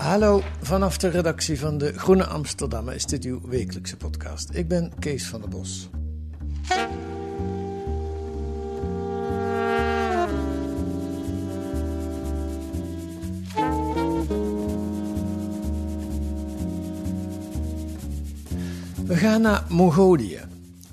[0.00, 4.54] Hallo, vanaf de redactie van de Groene Amsterdammer is dit uw wekelijkse podcast.
[4.54, 5.90] Ik ben Kees van der Bos.
[19.06, 20.40] We gaan naar Mongolië.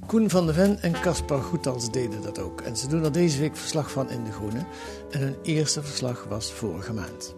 [0.05, 2.61] Koen van de Ven en Caspar Goethals deden dat ook.
[2.61, 4.65] En ze doen er deze week verslag van in De Groene.
[5.11, 7.36] En hun eerste verslag was vorige maand.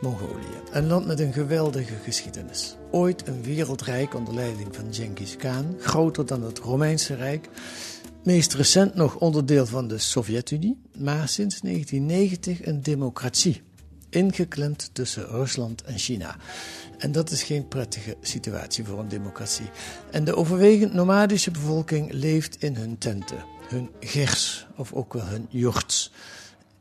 [0.00, 2.76] Mongolië, een land met een geweldige geschiedenis.
[2.90, 7.48] Ooit een wereldrijk onder leiding van Genghis Khan, groter dan het Romeinse Rijk.
[8.24, 13.62] Meest recent nog onderdeel van de Sovjet-Unie, maar sinds 1990 een democratie.
[14.10, 16.36] Ingeklemd tussen Rusland en China.
[16.98, 19.70] En dat is geen prettige situatie voor een democratie.
[20.10, 25.46] En de overwegend nomadische bevolking leeft in hun tenten, hun gers of ook wel hun
[25.50, 26.12] jochts.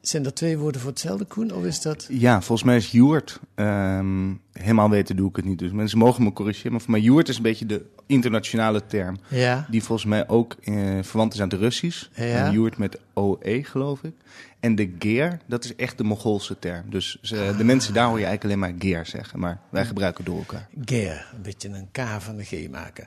[0.08, 1.52] Zijn er twee woorden voor hetzelfde, Koen?
[1.54, 2.06] Of is dat...
[2.10, 3.40] Ja, volgens mij is Joert.
[3.56, 5.60] ehm, helemaal weten doe ik het niet.
[5.60, 6.72] Dus mensen mogen me corrigeren.
[6.72, 9.18] Maar voor mij Joert is een beetje de internationale term.
[9.28, 9.68] Ja.
[9.70, 12.08] Die volgens mij ook eh, verwant is aan het Russisch.
[12.14, 12.24] Ja.
[12.46, 14.14] En Joert met OE, geloof ik.
[14.60, 16.90] En de Geer, dat is echt de Mongoolse term.
[16.90, 19.40] Dus ze- de mensen daar hoor je eigenlijk alleen maar Geer zeggen.
[19.40, 20.68] Maar wij gebruiken door elkaar.
[20.86, 23.06] Geer, een beetje een K van de G maken.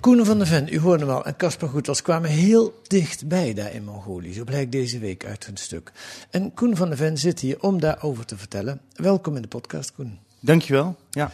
[0.00, 3.84] Koen van der Ven, u hoorde al, en Caspar Goethals kwamen heel dichtbij daar in
[3.84, 4.32] Mongolië.
[4.32, 5.92] Zo blijkt deze week uit hun stuk.
[6.30, 8.80] En Koen van der Ven zit hier om daarover te vertellen.
[8.92, 10.18] Welkom in de podcast, Koen.
[10.44, 10.96] Dankjewel.
[11.10, 11.30] Ja.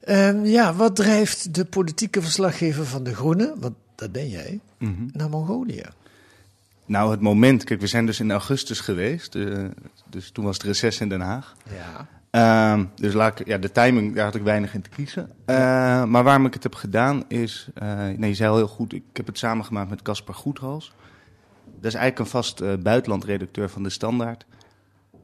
[0.00, 5.02] Ehm, ja, wat drijft de politieke verslaggever van De Groene, want dat ben jij, Mhm.
[5.12, 5.84] naar Mongolië?
[6.86, 7.64] Nou, het moment.
[7.64, 9.34] Kijk, we zijn dus in augustus geweest.
[9.34, 9.64] eh,
[10.10, 11.54] dus toen was het reces in Den Haag.
[11.70, 12.06] Ja.
[12.30, 15.30] Ehm, dus laat ik, ja, de timing, daar had ik weinig in te kiezen.
[15.44, 15.56] Eh,
[16.04, 19.02] Maar waarom ik het heb gedaan is, eh, nee, je zei al heel goed, ik
[19.12, 20.92] heb het samengemaakt met Caspar Goethals.
[21.64, 24.44] Dat is eigenlijk een vast buitenlandredacteur van De Standaard.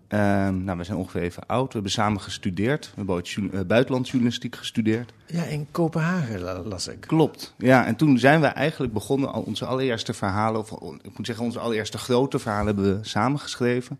[0.09, 1.67] Ehm, nou, we zijn ongeveer even oud.
[1.67, 2.87] We hebben samen gestudeerd.
[2.87, 5.13] We hebben ooit eh, buitenlandjournalistiek gestudeerd.
[5.27, 7.01] Ja, in Kopenhagen la- las ik.
[7.01, 7.55] Klopt.
[7.59, 10.71] Ja, en toen zijn we eigenlijk begonnen, al onze allereerste verhalen, of
[11.03, 13.99] ik moet zeggen, onze allereerste grote verhalen hebben we samengeschreven.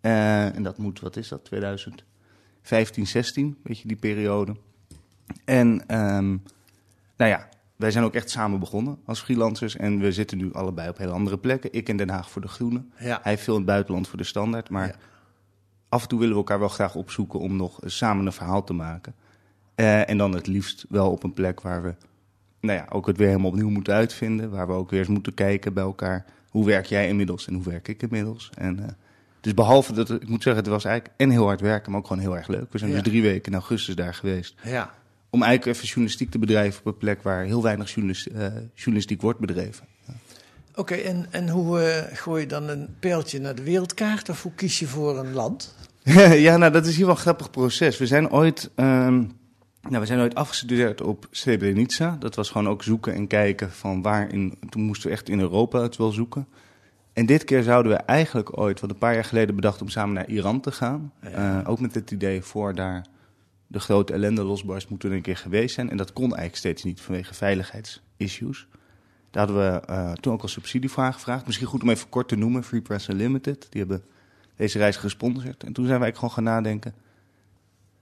[0.00, 4.56] Eh, en dat moet, wat is dat, 2015, 16, weet je, die periode.
[5.44, 6.28] En ehm,
[7.16, 9.76] nou ja, wij zijn ook echt samen begonnen als freelancers.
[9.76, 11.72] En we zitten nu allebei op hele andere plekken.
[11.72, 12.82] Ik in Den Haag voor de Groene.
[12.98, 13.20] Ja.
[13.22, 14.70] Hij veel in het buitenland voor de Standaard.
[14.70, 14.94] Maar Ja.
[15.88, 18.72] af en toe willen we elkaar wel graag opzoeken om nog samen een verhaal te
[18.72, 19.14] maken.
[19.74, 21.94] Eh, en dan het liefst wel op een plek waar we
[22.60, 24.50] nou ja, ook het weer helemaal opnieuw moeten uitvinden.
[24.50, 26.24] Waar we ook weer eens moeten kijken bij elkaar.
[26.50, 28.50] Hoe werk jij inmiddels en hoe werk ik inmiddels?
[28.54, 28.88] En, eh,
[29.40, 32.06] dus behalve dat, ik moet zeggen, het was eigenlijk en heel hard werken, maar ook
[32.06, 32.72] gewoon heel erg leuk.
[32.72, 32.96] We zijn Ja.
[32.96, 34.54] dus drie weken in augustus daar geweest.
[34.62, 34.94] Ja.
[35.36, 39.20] Om eigenlijk even journalistiek te bedrijven op een plek waar heel weinig journalis- eh, journalistiek
[39.20, 39.86] wordt bedreven.
[40.74, 44.52] Oké, en, en hoe eh, gooi je dan een pijltje naar de wereldkaart of hoe
[44.54, 45.74] kies je voor een land?
[46.46, 47.98] ja, nou, dat is hier wel een grappig proces.
[47.98, 49.14] We zijn ooit, ehm,
[49.80, 52.16] nou, we zijn ooit afgestudeerd op Srebrenica.
[52.18, 54.58] Dat was gewoon ook zoeken en kijken van waar in.
[54.68, 56.46] Toen moesten we echt in Europa het wel zoeken.
[57.12, 60.14] En dit keer zouden we eigenlijk ooit, wat een paar jaar geleden bedacht, om samen
[60.14, 61.12] naar Iran te gaan.
[61.20, 63.06] Eh, ook met het idee voor daar
[63.66, 65.90] de grote ellende losbarst, moeten we een keer geweest zijn.
[65.90, 68.66] En dat kon eigenlijk steeds niet vanwege veiligheidsissues.
[69.30, 71.46] Daar hadden we eh, toen ook al subsidie voor aangevraagd.
[71.46, 73.66] Misschien goed om even kort te noemen, Free Press Unlimited.
[73.70, 74.04] Die hebben
[74.56, 75.64] deze reis gesponsord.
[75.64, 76.94] En toen zijn wij gewoon gaan nadenken,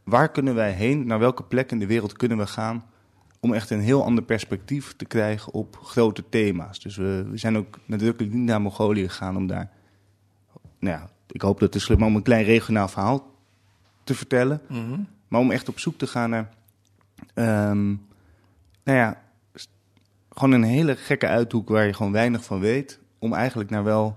[0.05, 1.07] waar kunnen wij heen?
[1.07, 2.85] Naar welke plek in de wereld kunnen we gaan?
[3.41, 6.81] Om echt een heel ander perspectief te krijgen op grote thema's.
[6.81, 9.71] Dus we, we zijn ook nadrukkelijk niet naar Mongolië gegaan om daar...
[10.79, 13.33] Nou ja, ik hoop dat het is maar om een klein regionaal verhaal
[14.05, 14.61] te vertellen.
[15.35, 16.55] Maar om echt op zoek te gaan naar...
[17.35, 17.87] ehm,
[18.85, 19.23] nou ja,
[20.29, 22.99] gewoon een hele gekke uithoek waar je gewoon weinig van weet.
[23.19, 24.17] Om eigenlijk naar wel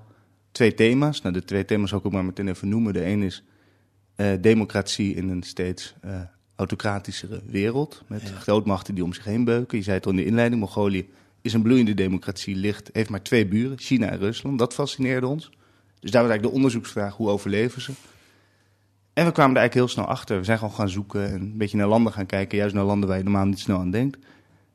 [0.52, 1.22] twee thema's.
[1.22, 2.94] Nou, de twee thema's ook maar meteen even noemen.
[2.94, 3.44] De een is
[4.16, 6.22] eh, democratie in een steeds uh,
[6.56, 8.04] autocratischere wereld.
[8.08, 9.78] Met grootmachten die om zich heen beuken.
[9.78, 11.10] Je zei het al in de inleiding, Mongolië
[11.42, 14.60] is een bloeiende democratie, ligt, heeft maar twee buren, China en Rusland.
[14.60, 15.50] Dat fascineerde ons.
[16.00, 17.92] Dus daar was eigenlijk de onderzoeksvraag, hoe overleven ze?
[19.18, 20.38] En we kwamen er eigenlijk heel snel achter.
[20.38, 22.58] We zijn gewoon gaan zoeken en een beetje naar landen gaan kijken.
[22.58, 24.18] Juist naar landen waar je normaal niet snel aan denkt.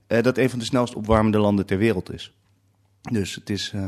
[0.08, 2.34] Uh, dat een van de snelst opwarmende landen ter wereld is.
[3.10, 3.84] Dus het is uh,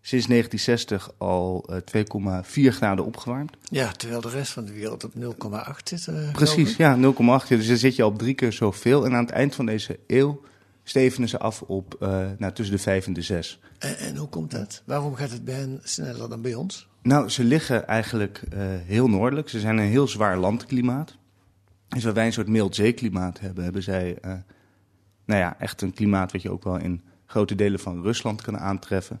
[0.00, 3.56] sinds 1960 al uh, 2,4 graden opgewarmd.
[3.62, 6.32] Ja, terwijl de rest van de wereld op 0,8 zit.
[6.32, 6.96] Precies, ja,
[7.42, 7.48] 0,8.
[7.48, 9.04] Dus dan zit je op drie keer zoveel.
[9.04, 10.40] En aan het eind van deze eeuw
[10.84, 12.08] stevenen ze af op uh,
[12.38, 13.60] nou, tussen de 5 en de 6.
[13.78, 14.82] En, en, hoe komt dat?
[14.84, 16.88] Waarom gaat het bij hen sneller dan bij ons?
[17.02, 19.48] Nou, ze liggen eigenlijk uh, heel noordelijk.
[19.48, 21.16] Ze zijn een heel zwaar landklimaat.
[21.88, 24.32] Dus waar wij een soort mild zeeklimaat hebben, hebben zij uh,
[25.24, 28.58] nou ja, echt een klimaat wat je ook wel in grote delen van Rusland kan
[28.58, 29.20] aantreffen.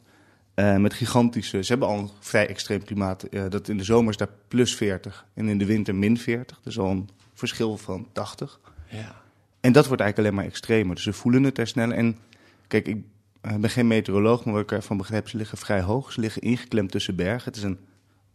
[0.54, 3.26] met gigantische, ze hebben al een vrij extreem klimaat.
[3.48, 6.60] dat in de zomer is daar plus 40 en in de winter min 40.
[6.62, 8.60] Dus al een verschil van 80.
[8.88, 9.23] Ja.
[9.64, 10.94] En dat wordt eigenlijk alleen maar extremer.
[10.94, 11.96] Dus ze voelen het er sneller.
[11.96, 12.18] En
[12.66, 13.02] kijk, ik
[13.40, 16.12] ben geen meteoroloog, maar wat ik ervan begrijp, ze liggen vrij hoog.
[16.12, 17.44] Ze liggen ingeklemd tussen bergen.
[17.44, 17.78] Het is een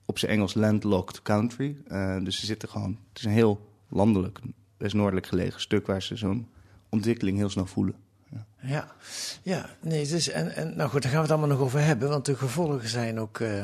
[0.05, 1.77] op zijn Engels landlocked country.
[1.87, 4.39] Uh, dus ze zitten gewoon, het is een heel landelijk,
[4.77, 6.47] best noordelijk gelegen stuk waar ze zo'n
[6.89, 7.95] ontwikkeling heel snel voelen.
[8.31, 8.91] Ja, ja,
[9.43, 12.09] ja nee, dus, en, en nou goed, daar gaan we het allemaal nog over hebben,
[12.09, 13.63] want de gevolgen zijn ook uh,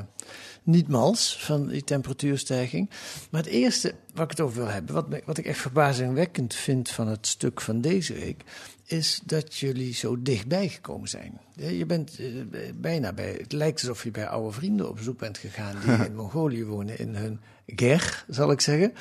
[0.66, 2.90] niet mals van die temperatuurstijging.
[3.30, 6.90] Maar het eerste wat ik het over wil hebben, wat, wat ik echt verbazingwekkend vind
[6.90, 8.44] van het stuk van deze week,
[8.86, 11.40] is dat jullie zo dichtbij gekomen zijn.
[11.56, 12.44] Je bent uh,
[12.76, 16.16] bijna bij, het lijkt alsof je bij oude vrienden op bezoek bent gegaan die in
[16.16, 18.94] Mongolië wonen, in hun ger, zal ik zeggen.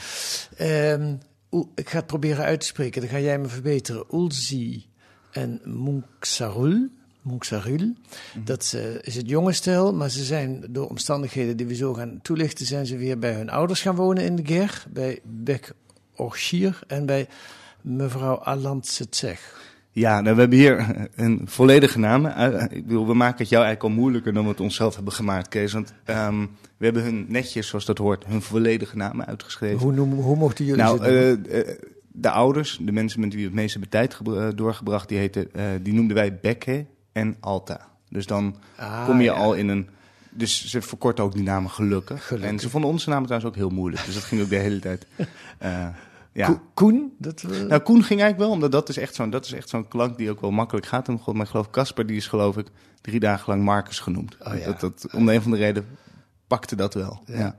[0.61, 1.19] Um,
[1.75, 4.05] ik ga het proberen uit te spreken, dan ga jij me verbeteren.
[4.13, 4.87] Ulzi
[5.31, 6.89] en Munksarul.
[7.25, 7.79] Munksarul.
[7.79, 7.97] Mm
[8.33, 8.45] -hmm.
[8.45, 12.19] Dat uh, is het jonge stel, maar ze zijn door omstandigheden die we zo gaan
[12.23, 15.73] toelichten, zijn ze weer bij hun ouders gaan wonen in de Ger, bij Bek
[16.17, 17.29] Orchier en bij
[17.81, 19.63] mevrouw Alantsetsech.
[19.91, 22.27] Ja, nou, we hebben hier een volledige naam.
[22.71, 25.49] Ik bedoel, we maken het jou eigenlijk al moeilijker dan we het onszelf hebben gemaakt,
[25.49, 25.73] Kees.
[25.73, 29.79] Want um, we hebben hun netjes, zoals dat hoort, hun volledige namen uitgeschreven.
[29.79, 31.37] Hoe, noemen, hoe mochten jullie nou, uh,
[32.13, 35.65] de ouders, de mensen met wie we het meeste hebben tijd doorgebracht, die, heten, uh,
[35.83, 37.89] die noemden wij Bekke en Alta.
[38.09, 39.33] Dus dan ah, kom je ja.
[39.33, 39.89] al in een...
[40.31, 42.27] Dus ze verkorten ook die namen gelukkig.
[42.27, 42.51] gelukkig.
[42.51, 44.05] En ze vonden onze namen trouwens ook heel moeilijk.
[44.05, 45.07] Dus dat ging ook de hele tijd...
[46.33, 46.63] Ja.
[46.75, 47.15] Koen?
[47.19, 47.51] Dat, uh...
[47.51, 49.35] Nou, Koen ging eigenlijk wel, omdat dat is echt zo'n
[49.65, 51.09] zo'n klank die ook wel makkelijk gaat.
[51.09, 52.67] Maar ik geloof Casper, die is geloof ik
[53.01, 54.37] drie dagen lang Marcus genoemd.
[54.41, 54.65] Oh, ja.
[54.65, 55.87] dat, dat, om de een van de reden
[56.55, 57.23] pakte dat wel.
[57.27, 57.57] Ja.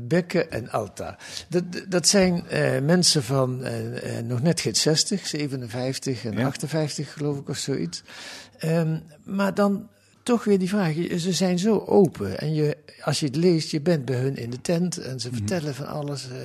[0.00, 1.18] Bekke en Alta.
[1.48, 6.46] Dat, dat zijn uh, mensen van uh, nog net geen 60, 57 en ja.
[6.46, 8.02] 58 geloof ik of zoiets.
[8.64, 9.88] Um, maar dan
[10.22, 10.94] toch weer die vraag.
[10.94, 12.38] Ze zijn zo open.
[12.38, 14.98] En je, als je het leest, je bent bij hun in de tent.
[14.98, 16.28] En ze vertellen van alles.
[16.28, 16.36] Uh,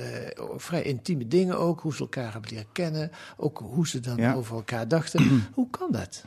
[0.56, 1.80] vrij intieme dingen ook.
[1.80, 3.10] Hoe ze elkaar hebben leren kennen.
[3.36, 4.34] Ook hoe ze dan ja.
[4.34, 5.46] over elkaar dachten.
[5.54, 6.24] hoe kan dat?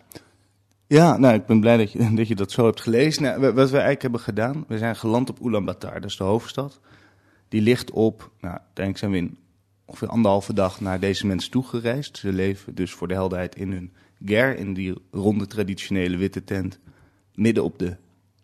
[0.87, 3.23] Ja, nou, ik ben blij dat je dat, je dat zo hebt gelezen.
[3.23, 4.65] Nou, wat we eigenlijk hebben gedaan.
[4.67, 6.01] We zijn geland op Ulaanbaatar.
[6.01, 6.79] Dat is de hoofdstad.
[7.47, 9.37] Die ligt op, nou, denk zijn we in
[9.85, 12.17] ongeveer anderhalve dag naar deze mensen toegereisd.
[12.17, 13.93] Ze leven dus voor de helderheid in hun
[14.25, 14.57] ger.
[14.57, 16.79] In die ronde traditionele witte tent
[17.33, 17.95] midden op de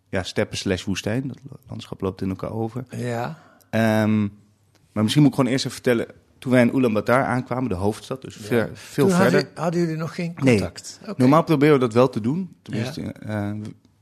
[0.10, 1.28] ja, steppen slash woestijn.
[1.28, 1.38] Dat
[1.68, 2.86] landschap loopt in elkaar over.
[2.90, 3.40] Ja.
[4.04, 4.40] Um,
[4.92, 6.08] maar misschien moet ik gewoon eerst even vertellen.
[6.42, 9.34] Toen wij in Ulaanbaatar aankwamen, de hoofdstad, dus ver, veel Toen verder.
[9.34, 10.98] Hadden, hadden jullie nog geen contact?
[11.00, 11.10] Nee.
[11.10, 11.16] Okay.
[11.18, 12.56] Normaal proberen we dat wel te doen.
[12.62, 13.52] Tenminste, uh,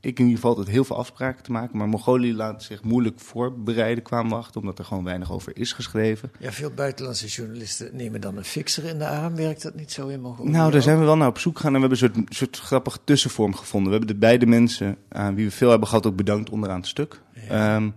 [0.00, 1.78] ik in ieder geval altijd heel veel afspraken te maken.
[1.78, 5.72] Maar Mongolië laat zich moeilijk voorbereiden, kwamen we achter, omdat er gewoon weinig over is
[5.72, 6.30] geschreven.
[6.38, 9.34] Ja, veel buitenlandse journalisten nemen dan een fixer in de arm.
[9.36, 10.50] Werkt dat niet zo in Mongolië?
[10.50, 12.58] Nou, daar zijn we wel naar op zoek gegaan en we hebben een soort, soort
[12.58, 13.92] grappige tussenvorm gevonden.
[13.92, 16.78] We hebben de beide mensen, aan uh, wie we veel hebben gehad, ook bedankt onderaan
[16.78, 17.20] het stuk.
[17.48, 17.76] Ja.
[17.76, 17.94] Um,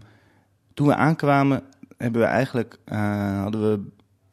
[0.74, 1.64] toen we aankwamen,
[1.98, 3.92] hebben we eigenlijk, uh, hadden we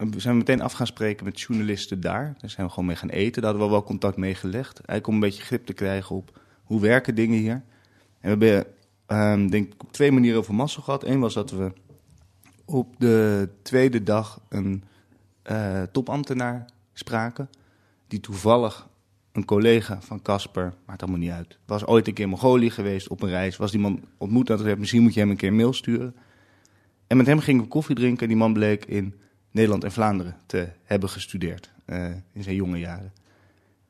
[0.08, 2.34] we zijn meteen af gaan spreken met journalisten daar.
[2.38, 3.42] Daar zijn we gewoon mee gaan eten.
[3.42, 4.74] Daar hadden we wel contact mee gelegd.
[4.74, 7.62] Eigenlijk om een beetje grip te krijgen op hoe werken dingen hier.
[8.20, 8.66] En we hebben,
[9.06, 11.04] um, denk ik, op twee manieren over massa gehad.
[11.04, 11.72] Eén was dat we
[12.64, 14.84] op de tweede dag een
[15.50, 17.48] uh, topambtenaar spraken.
[18.06, 18.88] Die toevallig
[19.32, 21.58] een collega van Casper, maakt allemaal niet uit.
[21.66, 23.56] Was ooit een keer in Mongolië geweest op een reis.
[23.56, 26.14] Was die man ontmoet en gezegd, misschien moet je hem een keer een mail sturen.
[27.06, 28.22] En met hem gingen we koffie drinken.
[28.22, 29.14] En die man bleek in
[29.50, 33.12] Nederland en Vlaanderen te hebben gestudeerd uh, in zijn jonge jaren.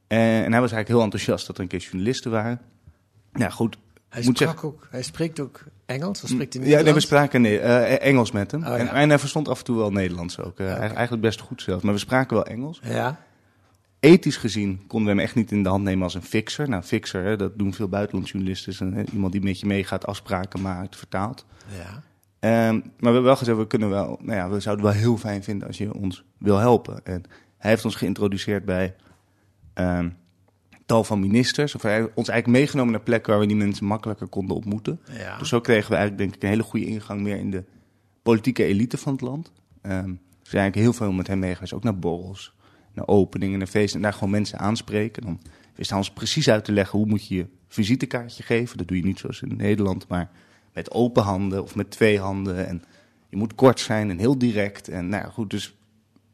[0.06, 2.60] En, en, hij was eigenlijk heel enthousiast dat er een keer journalisten waren.
[3.32, 3.78] Nou goed.
[4.08, 6.22] Hij, moet sprak ook, hij spreekt ook Engels?
[6.22, 8.60] Of spreekt hij ja, nee, we spraken nee, uh, Engels met hem.
[8.60, 8.76] Oh, ja.
[8.76, 10.46] en, en, hij verstond af en toe wel Nederlands ook.
[10.46, 10.68] Okay.
[10.68, 11.82] Eigenlijk best goed zelfs.
[11.82, 12.80] Maar we spraken wel Engels.
[12.82, 13.20] Ja.
[14.00, 16.68] ethisch gezien konden we hem echt niet in de hand nemen als een fixer.
[16.68, 18.72] Nou, fixer, hè, dat doen veel buitenlandjournalisten.
[18.72, 21.44] Is een, hè, iemand die met je meegaat, afspraken maakt, vertaalt.
[21.76, 22.02] Ja.
[22.40, 25.02] Ehm, maar we hebben wel gezegd, we, kunnen wel, nou ja, we zouden het wel
[25.02, 27.04] heel fijn vinden als je ons wil helpen.
[27.04, 27.22] En
[27.58, 28.94] hij heeft ons geïntroduceerd bij
[29.74, 30.10] ehm,
[30.86, 31.74] tal van ministers.
[31.74, 35.00] Of hij heeft ons eigenlijk meegenomen naar plekken waar we die mensen makkelijker konden ontmoeten.
[35.12, 35.38] Ja.
[35.38, 37.64] Dus zo kregen we eigenlijk denk ik een hele goede ingang meer in de
[38.22, 39.52] politieke elite van het land.
[39.82, 40.14] Ehm
[40.50, 42.54] we zijn eigenlijk heel veel met hem mee geweest, ook naar borrels,
[42.94, 43.96] naar openingen, naar feesten.
[43.96, 45.22] En daar gewoon mensen aanspreken.
[45.22, 45.40] Dan
[45.74, 48.76] hij ons precies uit te leggen hoe moet je je visitekaartje geven.
[48.76, 50.30] Dat doe je niet zoals in Nederland, maar
[50.72, 52.66] met open handen of met twee handen.
[52.66, 52.82] En
[53.28, 54.88] je moet kort zijn en heel direct.
[54.88, 55.74] En nou ja, goed, dus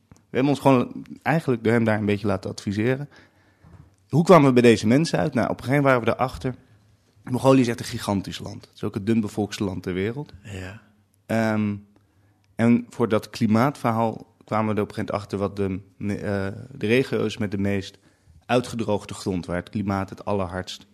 [0.08, 3.08] we hebben ons gewoon eigenlijk door hem daar een beetje laten adviseren.
[4.08, 5.34] Hoe kwamen we bij deze mensen uit?
[5.34, 6.54] Nou, op een gegeven moment waren we erachter.
[7.22, 8.64] Mongolië is echt een gigantisch land.
[8.64, 10.32] Het is ook het dunbevolkste land ter wereld.
[10.42, 10.82] Ja.
[11.26, 11.76] Ehm,
[12.54, 15.80] en voor dat klimaatverhaal kwamen we er op een gegeven moment achter wat de,
[16.14, 17.98] eh, de regio is met de meest
[18.46, 20.86] uitgedroogde grond, waar het klimaat het allerhardst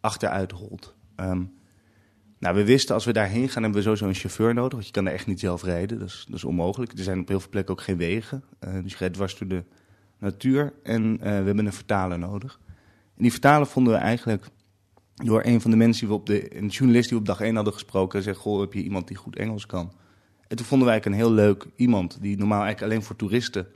[0.00, 0.94] achteruit rolt.
[1.16, 1.42] Ehm,
[2.40, 4.92] nou, we wisten als we daarheen gaan, hebben we sowieso een chauffeur nodig, want je
[4.92, 5.98] kan er echt niet zelf rijden.
[5.98, 6.92] Dat is, dat is onmogelijk.
[6.92, 8.44] Er zijn op heel veel plekken ook geen wegen.
[8.58, 9.64] Eh, dus je rijdt dwars door de
[10.18, 12.60] natuur en eh, we hebben een vertaler nodig.
[13.16, 14.46] En die vertaler vonden we eigenlijk
[15.14, 17.54] door een van de mensen die we op de, een journalist die op dag 1
[17.54, 19.92] hadden gesproken, en zegt, goh, heb je iemand die goed Engels kan?
[20.48, 23.66] En toen vonden wij eigenlijk een heel leuk iemand die normaal eigenlijk alleen voor toeristen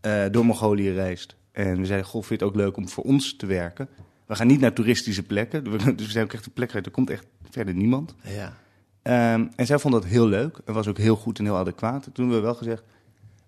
[0.00, 1.36] eh, door Mongolië reist.
[1.52, 3.88] En we zeiden, goh, vind je het ook leuk om voor ons te werken?
[4.26, 5.64] We gaan niet naar toeristische plekken,
[5.96, 8.14] dus we zijn ook echt een plek uit, er komt echt verder niemand.
[8.22, 8.56] Ja.
[9.02, 12.06] Ehm, en zij vond dat heel leuk en was ook heel goed en heel adequaat.
[12.06, 12.82] En toen hebben we wel gezegd,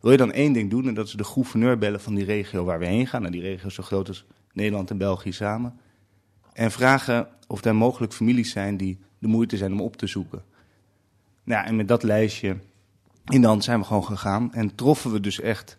[0.01, 0.89] wil je dan één ding doen?
[0.89, 3.21] En dat is de gouverneur bellen van die regio waar we heen gaan.
[3.21, 5.79] Nou, die regio is zo groot als Nederland en België samen.
[6.53, 10.43] En vragen of er mogelijk families zijn die de moeite zijn om op te zoeken.
[11.45, 12.57] Nou, en met dat lijstje
[13.29, 14.53] in de hand zijn we gewoon gegaan.
[14.55, 15.79] En troffen we dus echt,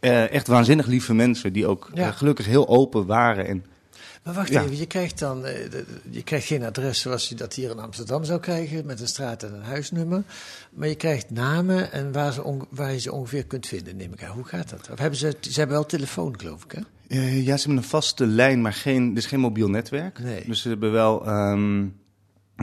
[0.00, 2.06] eh, echt waanzinnig lieve mensen die ook Ja.
[2.06, 3.46] eh, gelukkig heel open waren.
[3.46, 3.64] En
[4.24, 4.62] Maar wacht Ja.
[4.62, 5.70] even, je krijgt dan eh,
[6.10, 9.42] je krijgt geen adres zoals je dat hier in Amsterdam zou krijgen, met een straat
[9.42, 10.22] en een huisnummer.
[10.72, 14.22] Maar je krijgt namen en waar, ze waar je ze ongeveer kunt vinden, neem ik
[14.24, 14.34] aan.
[14.34, 14.88] Hoe gaat dat?
[14.92, 16.80] Of hebben ze, ze hebben wel telefoon, geloof ik, hè?
[17.16, 20.18] Eh, ja, ze hebben een vaste lijn, maar geen, er is geen mobiel netwerk.
[20.18, 20.44] Nee.
[20.46, 21.26] Dus ze hebben wel.
[21.26, 21.86] ehm,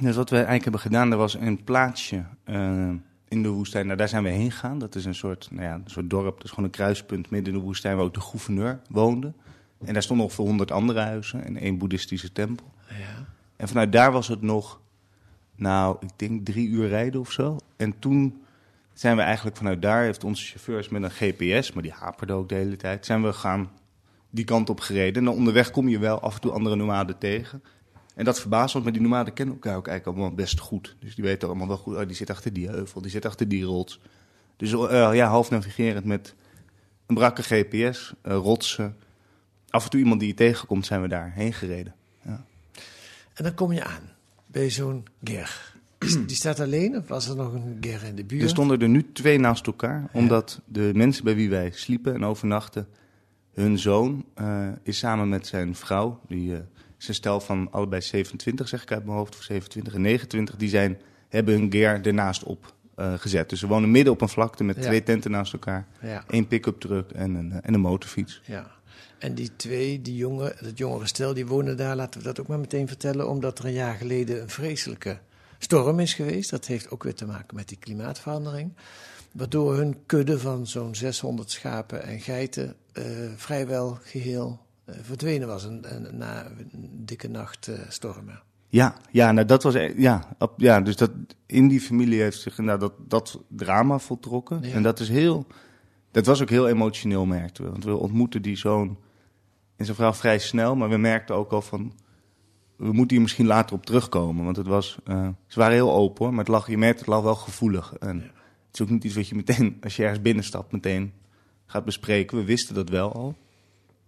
[0.01, 2.89] dus wat we eigenlijk hebben gedaan, er was een plaatsje eh,
[3.27, 3.85] in de woestijn.
[3.85, 4.79] Nou, daar zijn we heen gegaan.
[4.79, 6.35] Dat is een soort, nou ja, een soort dorp.
[6.35, 9.33] Dat is gewoon een kruispunt midden in de woestijn waar ook de gouverneur woonde.
[9.85, 12.71] En daar stonden ongeveer honderd andere huizen en één boeddhistische tempel.
[12.89, 13.25] Ja.
[13.55, 14.79] En vanuit daar was het nog,
[15.55, 17.57] nou, ik denk drie uur rijden of zo.
[17.75, 18.41] En toen
[18.93, 22.49] zijn we eigenlijk vanuit daar, heeft onze chauffeurs met een GPS, maar die haperde ook
[22.49, 23.69] de hele tijd, zijn we gaan
[24.29, 25.15] die kant op gereden.
[25.15, 27.63] En dan onderweg kom je wel af en toe andere nomaden tegen.
[28.15, 30.95] En dat verbaast ons, maar die nomaden kennen elkaar ook eigenlijk allemaal best goed.
[30.99, 33.47] Dus die weten allemaal wel goed, oh, die zit achter die heuvel, die zit achter
[33.47, 33.99] die rots.
[34.55, 36.35] Dus eh, ja, half navigerend met
[37.05, 38.95] een brakke GPS, eh, rotsen.
[39.69, 41.93] Af en toe iemand die je tegenkomt, zijn we daar heen gereden.
[42.25, 42.43] Ja.
[43.33, 44.09] En dan kom je aan
[44.45, 45.75] bij zo'n ger.
[46.27, 48.41] Die staat alleen of was er nog een ger in de buurt?
[48.43, 52.25] Er stonden er nu twee naast elkaar, omdat de mensen bij wie wij sliepen en
[52.25, 52.87] overnachten,
[53.53, 56.59] hun zoon eh, is samen met zijn vrouw, die eh,
[56.99, 60.55] is een stel van allebei 27, zeg ik uit mijn hoofd, of 27 en 29,
[60.55, 60.97] die zijn,
[61.29, 63.49] hebben hun gear ernaast op eh, gezet.
[63.49, 64.81] Dus ze wonen midden op een vlakte met Ja.
[64.81, 66.23] twee tenten naast elkaar, Ja.
[66.29, 68.41] één pick-up truck en een, eh, en een motorfiets.
[68.45, 68.71] Ja.
[69.19, 72.47] En die twee, die jongen, dat jongere stel, die wonen daar, laten we dat ook
[72.47, 75.19] maar meteen vertellen, omdat er een jaar geleden een vreselijke
[75.57, 76.49] storm is geweest.
[76.49, 78.73] Dat heeft ook weer te maken met die klimaatverandering.
[79.31, 83.03] Waardoor hun kudde van zo'n 600 schapen en geiten eh,
[83.35, 88.41] vrijwel geheel eh, verdwenen was en, en, na een dikke nacht eh, stormen.
[88.69, 91.11] Ja, ja, nou dat was, e- ja, ja, dus dat
[91.45, 94.59] in die familie heeft zich nou, dat, dat drama voltrokken.
[94.61, 94.73] Ja.
[94.73, 95.45] En dat is heel,
[96.11, 97.69] dat was ook heel emotioneel, merkten we.
[97.69, 98.97] Want we ontmoetten die zoon
[99.77, 101.93] en zijn vrouw vrij snel, maar we merkten ook al van,
[102.75, 104.43] we moeten hier misschien later op terugkomen.
[104.43, 107.07] Want het was, eh, ze waren heel open hoor, maar het lag, je merkt het
[107.07, 107.93] lag wel gevoelig.
[107.99, 111.13] En het is ook niet iets wat je meteen, als je ergens binnenstapt, meteen
[111.65, 112.37] gaat bespreken.
[112.37, 113.35] We wisten dat wel al.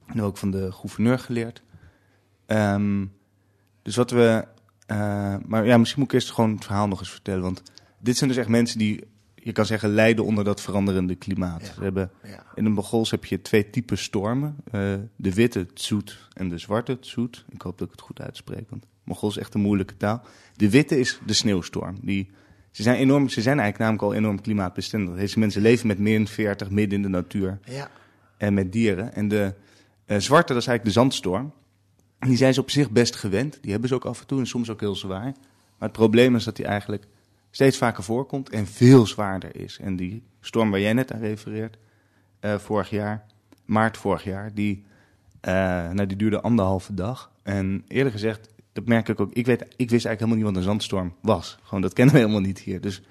[0.05, 1.61] En ook van de gouverneur geleerd.
[2.45, 3.05] Ehm,
[3.81, 4.47] dus wat we.
[4.85, 7.41] eh, maar ja, misschien moet ik eerst gewoon het verhaal nog eens vertellen.
[7.41, 7.63] Want
[7.99, 9.03] dit zijn dus echt mensen die,
[9.43, 11.61] je kan zeggen, lijden onder dat veranderende klimaat.
[11.67, 11.73] Ja.
[11.73, 12.43] Ze hebben, Ja.
[12.55, 16.99] in de Mongols heb je twee typen stormen: eh, de witte tsoet en de zwarte
[16.99, 17.45] tsoet.
[17.49, 20.21] Ik hoop dat ik het goed uitspreek, want Mongols is echt een moeilijke taal.
[20.55, 21.97] De witte is de sneeuwstorm.
[22.01, 22.29] Die,
[22.71, 25.15] ze, zijn enorm, ze zijn eigenlijk namelijk al enorm klimaatbestendig.
[25.15, 27.89] Deze mensen leven met min 40 midden in de natuur Ja.
[28.37, 29.13] en met dieren.
[29.13, 29.53] En de
[30.05, 31.53] eh, zwarte, dat is eigenlijk de zandstorm.
[32.19, 33.57] Die zijn ze op zich best gewend.
[33.61, 35.23] Die hebben ze ook af en toe en soms ook heel zwaar.
[35.77, 37.07] Maar het probleem is dat die eigenlijk
[37.51, 39.79] steeds vaker voorkomt en veel zwaarder is.
[39.81, 41.77] En die storm waar jij net aan refereert,
[42.39, 43.25] eh, vorig jaar,
[43.65, 44.53] maart vorig jaar.
[44.53, 44.85] Die,
[45.41, 45.53] eh,
[45.89, 47.31] nou, die duurde anderhalve dag.
[47.43, 49.33] En eerlijk gezegd, dat merk ik ook.
[49.33, 51.57] Ik, weet, ik wist eigenlijk helemaal niet wat een zandstorm was.
[51.63, 52.81] Gewoon, dat kennen we helemaal niet hier.
[52.81, 53.01] Dus,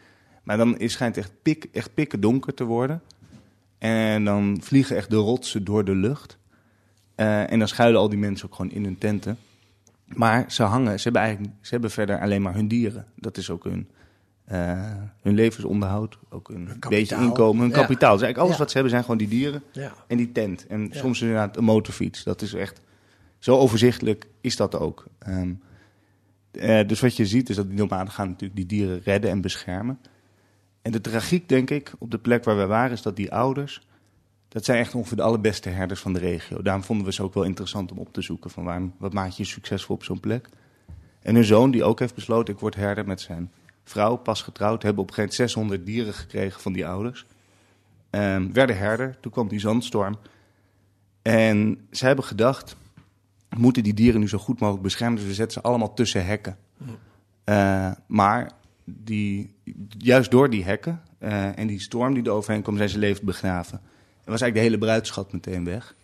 [0.42, 3.02] maar dan is, schijnt het echt, pik, echt pikken donker te worden.
[3.78, 6.38] En dan vliegen echt de rotsen door de lucht.
[7.14, 9.38] Eh, en dan schuilen al die mensen ook gewoon in hun tenten.
[10.04, 13.07] Maar ze hangen, ze hebben, eigenlijk, ze hebben verder alleen maar hun dieren.
[13.14, 13.88] Dat is ook hun,
[14.49, 16.90] eh, hun levensonderhoud, ook hun kapitaal.
[16.90, 17.76] beetje inkomen, hun Ja.
[17.76, 18.12] kapitaal.
[18.12, 18.59] Dus eigenlijk alles Ja.
[18.59, 19.93] wat ze hebben zijn gewoon die dieren Ja.
[20.07, 20.67] en die tent.
[20.67, 22.23] En soms inderdaad een motorfiets.
[22.25, 22.81] Dat is echt,
[23.38, 25.05] zo overzichtelijk is dat ook.
[25.19, 25.52] Ehm,
[26.50, 29.40] eh, dus wat je ziet is dat die nomaden gaan natuurlijk die dieren redden en
[29.40, 29.99] beschermen.
[30.83, 33.87] En de tragiek, denk ik, op de plek waar we waren, is dat die ouders...
[34.49, 36.62] dat zijn echt ongeveer de allerbeste herders van de regio.
[36.62, 38.50] Daarom vonden we ze ook wel interessant om op te zoeken.
[38.50, 40.49] Van waarom, wat maakt je succesvol op zo'n plek?
[41.23, 43.50] En hun zoon, die ook heeft besloten, ik word herder met zijn
[43.88, 44.83] vrouw, pas getrouwd...
[44.83, 47.26] hebben op een gegeven moment 600 dieren gekregen van die ouders.
[48.11, 50.18] Ehm, werden herder, toen kwam die zandstorm.
[51.23, 52.76] En ze hebben gedacht,
[53.49, 55.18] we moeten die dieren nu zo goed mogelijk beschermen...
[55.18, 56.57] dus we zetten ze allemaal tussen hekken.
[57.45, 58.52] Eh, maar
[58.85, 59.54] die,
[59.99, 63.26] juist door die hekken eh, en die storm die er overheen kwam, zijn ze levend
[63.26, 63.80] begraven.
[64.25, 65.95] En was eigenlijk de hele bruidschat meteen weg.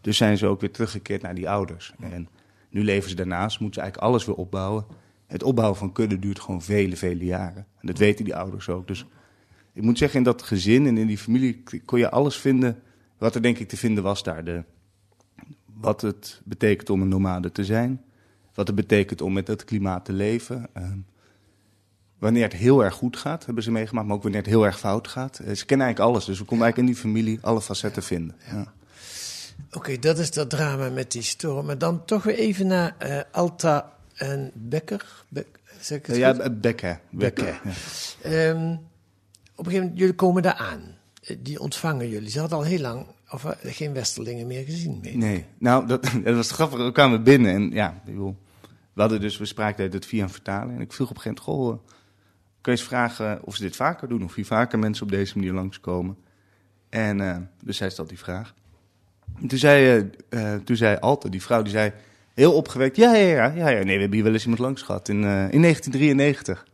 [0.00, 1.92] Dus zijn ze ook weer teruggekeerd naar die ouders.
[2.00, 2.28] En
[2.70, 4.86] nu leven ze daarnaast, moeten ze eigenlijk alles weer opbouwen.
[5.28, 7.66] Het opbouwen van kudde duurt gewoon vele, vele jaren.
[7.80, 8.86] En dat weten die ouders ook.
[8.86, 9.06] Dus
[9.72, 12.82] ik moet zeggen, in dat gezin en in die familie kon je alles vinden
[13.18, 14.44] wat er denk ik te vinden was daar.
[14.44, 14.64] De,
[15.64, 18.02] wat het betekent om een nomade te zijn.
[18.54, 20.68] Wat het betekent om met het klimaat te leven.
[20.72, 20.98] Ehm,
[22.18, 24.06] wanneer het heel erg goed gaat, hebben ze meegemaakt.
[24.06, 25.38] Maar ook wanneer het heel erg fout gaat.
[25.38, 26.24] Eh, ze kennen eigenlijk alles.
[26.24, 28.36] Dus we konden eigenlijk in die familie alle facetten vinden.
[28.50, 28.72] Ja.
[29.72, 31.66] Oké, dat is dat drama met die storm.
[31.66, 35.24] Maar dan toch weer even naar eh, Alta en Becker.
[35.80, 36.60] Zeg ik het Ja, goed?
[37.10, 37.44] Bekke.
[37.44, 37.60] ja.
[38.22, 40.96] Ehm, op een gegeven moment, jullie komen daar aan.
[41.22, 42.30] Eh, Die ontvangen jullie.
[42.30, 44.98] Ze hadden al heel lang of, eh, geen Westerlingen meer gezien.
[45.02, 45.16] Mee.
[45.16, 46.78] Nee, nou, dat, dat was grappig.
[46.78, 50.74] We kwamen binnen en ja, we hadden dus, we spraken het via een vertaler.
[50.74, 51.96] En ik vroeg op een gegeven moment, goh, eh,
[52.60, 54.24] kun je eens vragen of ze dit vaker doen?
[54.24, 56.16] Of hier vaker mensen op deze manier langskomen?
[56.88, 58.54] En dus zij stelde die vraag.
[59.40, 61.92] En toen zei, eh, toen zei Alte, die vrouw, die zei
[62.38, 64.82] heel opgewekt, ja, ja, ja, ja, ja, nee, we hebben hier wel eens iemand langs
[64.82, 66.66] gehad in, eh, in 1993.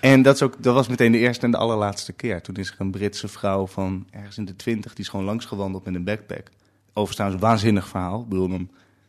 [0.00, 2.42] En dat, is ook, dat was meteen de eerste en de allerlaatste keer.
[2.42, 5.84] Toen is er een Britse vrouw van ergens in de twintig, die is gewoon langsgewandeld
[5.84, 6.48] met een backpack.
[6.92, 8.20] Overigens een waanzinnig verhaal.
[8.20, 8.68] Ik bedoel, dan,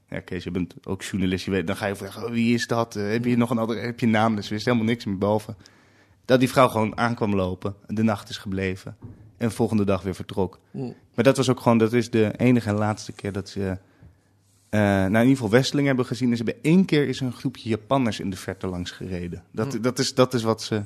[0.09, 2.67] ja, Kees, je bent ook journalist, je weet, dan ga je vragen, oh, wie is
[2.67, 2.95] dat?
[2.95, 4.35] Eh, heb je nog een andere, heb je naam?
[4.35, 5.55] Dus we wisten helemaal niks meer, behalve
[6.29, 8.97] dat die vrouw gewoon aankwam lopen, de nacht is gebleven
[9.37, 10.59] en de volgende dag weer vertrok.
[11.15, 13.77] Maar dat was ook gewoon, dat is de enige en laatste keer dat ze,
[14.69, 16.31] eh nou in ieder geval Westeling hebben gezien.
[16.31, 19.43] En ze hebben één keer is een groepje Japanners in de verte langs gereden.
[19.51, 19.81] Dat, Hm.
[19.81, 20.81] dat, is, dat is wat ze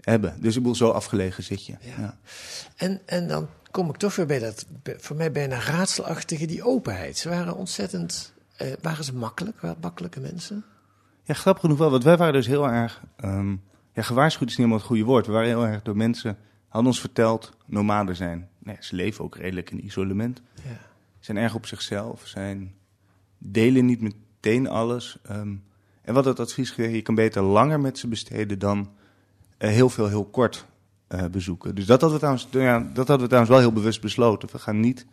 [0.00, 0.36] hebben.
[0.40, 1.74] Dus ik bedoel, zo afgelegen zit je.
[1.80, 1.94] Ja.
[1.98, 2.18] Ja.
[2.76, 7.18] En, en dan kom ik toch weer bij dat, voor mij bijna raadselachtige, die openheid.
[7.18, 10.64] Ze waren ontzettend, eh, waren ze makkelijk, waren makkelijke mensen?
[11.22, 11.90] Ja, grappig genoeg wel.
[11.90, 13.02] Want wij waren dus heel erg...
[13.16, 13.50] ehm,
[13.92, 15.26] ja, gewaarschuwd is niet helemaal het goede woord.
[15.26, 16.36] We waren heel erg door mensen...
[16.68, 18.48] hadden ons verteld nomaden zijn.
[18.58, 20.40] Nee, ze leven ook redelijk in isolement.
[20.54, 20.62] Ja.
[21.24, 22.26] Zijn erg op zichzelf.
[22.26, 22.74] Zijn
[23.38, 25.18] delen niet meteen alles.
[25.22, 25.54] ehm,
[26.02, 26.96] en wat het advies gegeven...
[26.96, 28.90] je kan beter langer met ze besteden dan
[29.56, 30.66] eh, heel veel heel kort
[31.06, 31.74] eh, bezoeken.
[31.74, 34.48] Dus dat hadden, we trouwens, ja, dat hadden we trouwens wel heel bewust besloten.
[34.52, 35.06] We gaan niet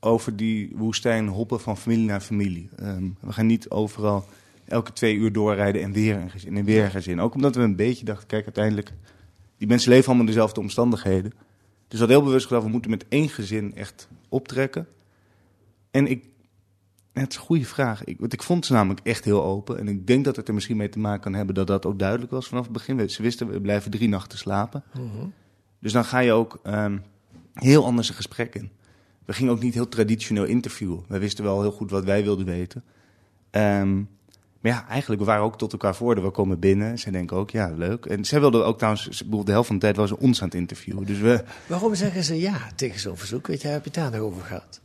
[0.00, 2.68] over die woestijn hoppen van familie naar familie.
[2.76, 4.28] Ehm, we gaan niet overal
[4.64, 7.20] elke twee uur doorrijden en weer een gezin en weer een gezin.
[7.20, 8.92] Ook omdat we een beetje dachten, kijk uiteindelijk,
[9.58, 11.30] die mensen leven allemaal in dezelfde omstandigheden.
[11.30, 11.38] Dus
[11.88, 14.86] we hadden heel bewust gedacht, we moeten met één gezin echt optrekken.
[15.90, 16.24] En ik,
[17.12, 18.04] het is een goede vraag.
[18.04, 19.78] Ik, want ik vond ze namelijk echt heel open.
[19.78, 21.98] En ik denk dat het er misschien mee te maken kan hebben dat dat ook
[21.98, 23.10] duidelijk was vanaf het begin.
[23.10, 24.82] Ze wisten, we blijven drie nachten slapen.
[25.78, 26.98] Dus dan ga je ook ehm,
[27.54, 28.70] heel anders een gesprek in.
[29.24, 31.04] We gingen ook niet heel traditioneel interviewen.
[31.08, 32.84] We wisten wel heel goed wat wij wilden weten.
[33.50, 34.02] Ehm,
[34.60, 36.22] maar ja, eigenlijk, we waren ook tot elkaar voor.
[36.22, 36.98] We komen binnen.
[36.98, 38.06] Zij denken ook, ja, leuk.
[38.06, 40.40] En zij wilden ook trouwens, ze- bijvoorbeeld de helft van de tijd was ze ons
[40.42, 41.04] aan het interviewen.
[41.06, 43.46] Dus we, Waarom zeggen ze ja tegen zo'n verzoek?
[43.46, 44.80] Weet je, heb je het daar nog over gehad?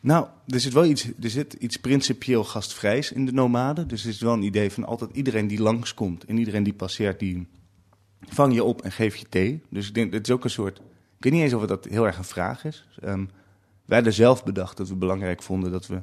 [0.00, 3.88] nou, er zit wel iets, er zit iets principieel gastvrijs in de nomaden.
[3.88, 7.18] Dus er is wel een idee van altijd iedereen die langskomt en iedereen die passeert,
[7.18, 7.46] die
[8.28, 9.62] vang je op en geef je thee.
[9.70, 10.82] Dus ik denk, het is ook een soort, ik
[11.24, 12.86] weet niet eens of het dat heel erg een vraag is.
[13.00, 13.24] Ehm,
[13.84, 16.02] wij hadden zelf bedacht dat we belangrijk vonden dat we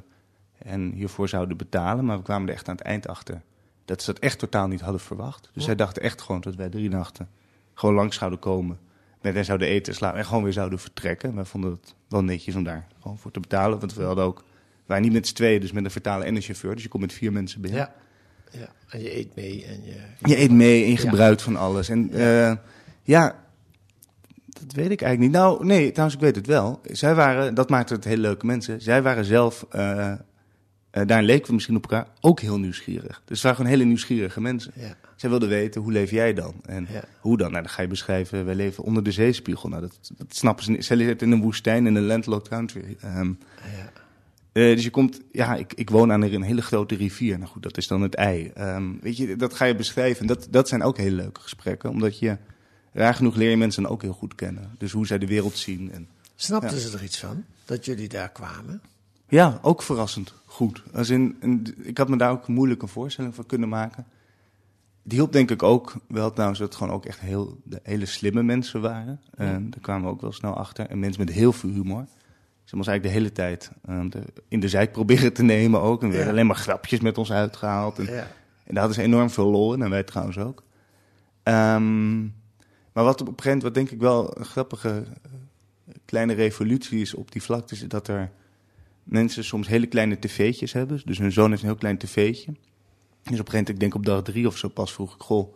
[0.64, 2.04] hen hiervoor zouden betalen.
[2.04, 3.42] Maar we kwamen er echt aan het eind achter
[3.84, 5.50] dat ze dat echt totaal niet hadden verwacht.
[5.52, 7.28] Dus zij dachten echt gewoon dat wij drie nachten
[7.74, 8.78] gewoon langs zouden komen.
[9.22, 11.34] Met hen zouden eten, slapen en gewoon weer zouden vertrekken.
[11.34, 13.78] Wij vonden het wel netjes om daar gewoon voor te betalen.
[13.78, 14.44] Want we hadden ook, we
[14.86, 16.74] waren niet met z'n tweeën, dus met een vertaler en een chauffeur.
[16.74, 17.80] Dus je komt met vier mensen binnen.
[17.80, 17.92] Ja.
[18.58, 18.68] ja.
[18.88, 19.96] En je eet mee en je...
[20.28, 21.00] Je eet mee en je Ja.
[21.08, 21.88] gebruikt van alles.
[21.88, 22.52] En eh,
[23.02, 23.40] ja,
[24.46, 25.42] Dat weet ik eigenlijk niet.
[25.42, 26.80] Nou, nee, trouwens, ik weet het wel.
[26.84, 28.80] Zij waren, dat maakte het hele leuke mensen.
[28.80, 30.12] Zij waren zelf, uh,
[30.92, 33.22] uh, daar leken we misschien op elkaar, ook heel nieuwsgierig.
[33.24, 34.72] Dus het waren gewoon hele nieuwsgierige mensen.
[34.76, 34.96] Ja.
[35.16, 36.54] Zij wilden weten, hoe leef jij dan?
[36.66, 37.04] En Ja.
[37.20, 37.50] hoe dan?
[37.50, 39.68] Nou, dan ga je beschrijven, wij leven onder de zeespiegel.
[39.68, 40.84] Nou, dat, dat snappen ze niet.
[40.84, 42.96] Zij zitten in een woestijn, in een landlocked country.
[43.00, 43.92] Ehm, Ja.
[44.52, 47.38] eh, dus je komt, ja, ik, ik woon aan een hele grote rivier.
[47.38, 48.50] Nou goed, dat is dan het ei.
[48.54, 50.20] Ehm, weet je, dat ga je beschrijven.
[50.20, 52.36] En dat, dat zijn ook hele leuke gesprekken, omdat je,
[52.92, 54.74] raar genoeg leer je mensen ook heel goed kennen.
[54.78, 55.92] Dus hoe zij de wereld zien.
[55.92, 56.76] En, Snapten Ja.
[56.88, 58.82] ze er iets van, dat jullie daar kwamen?
[59.32, 60.82] Ja, ook verrassend goed.
[60.94, 61.36] Als in,
[61.82, 64.06] ik had me daar ook moeilijk een voorstelling van kunnen maken.
[65.02, 68.06] Die hielp denk ik ook wel trouwens dat het gewoon ook echt heel, de hele
[68.06, 69.20] slimme mensen waren.
[69.34, 70.86] En daar kwamen we ook wel snel achter.
[70.86, 72.04] En mensen met heel veel humor.
[72.64, 76.00] Ze ons eigenlijk de hele tijd ehm, de- in de zijk proberen te nemen ook.
[76.02, 76.32] En we werden Ja.
[76.32, 77.98] alleen maar grapjes met ons uitgehaald.
[77.98, 78.10] En, Ja.
[78.64, 79.82] en daar hadden ze enorm veel lol in.
[79.82, 80.62] En wij trouwens ook.
[81.42, 82.20] Ehm,
[82.92, 84.88] maar wat op een gegeven moment, wat denk ik wel een grappige
[85.22, 85.30] eh,
[86.04, 88.30] kleine revolutie is op die vlakte, is dat er
[89.04, 91.00] mensen soms hele kleine tv'tjes hebben.
[91.04, 92.52] Dus hun zoon heeft een heel klein tv'tje.
[93.22, 95.20] Dus op een gegeven moment, ik denk op dag drie of zo pas, vroeg ik,
[95.20, 95.54] goh,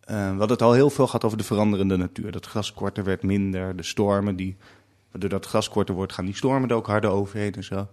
[0.00, 2.32] eh, we hadden het al heel veel gehad over de veranderende natuur.
[2.32, 4.56] Dat gras korter werd minder, de stormen, die,
[5.10, 7.74] waardoor dat gras korter wordt, gaan die stormen er ook harder overheen en zo.
[7.74, 7.86] Maar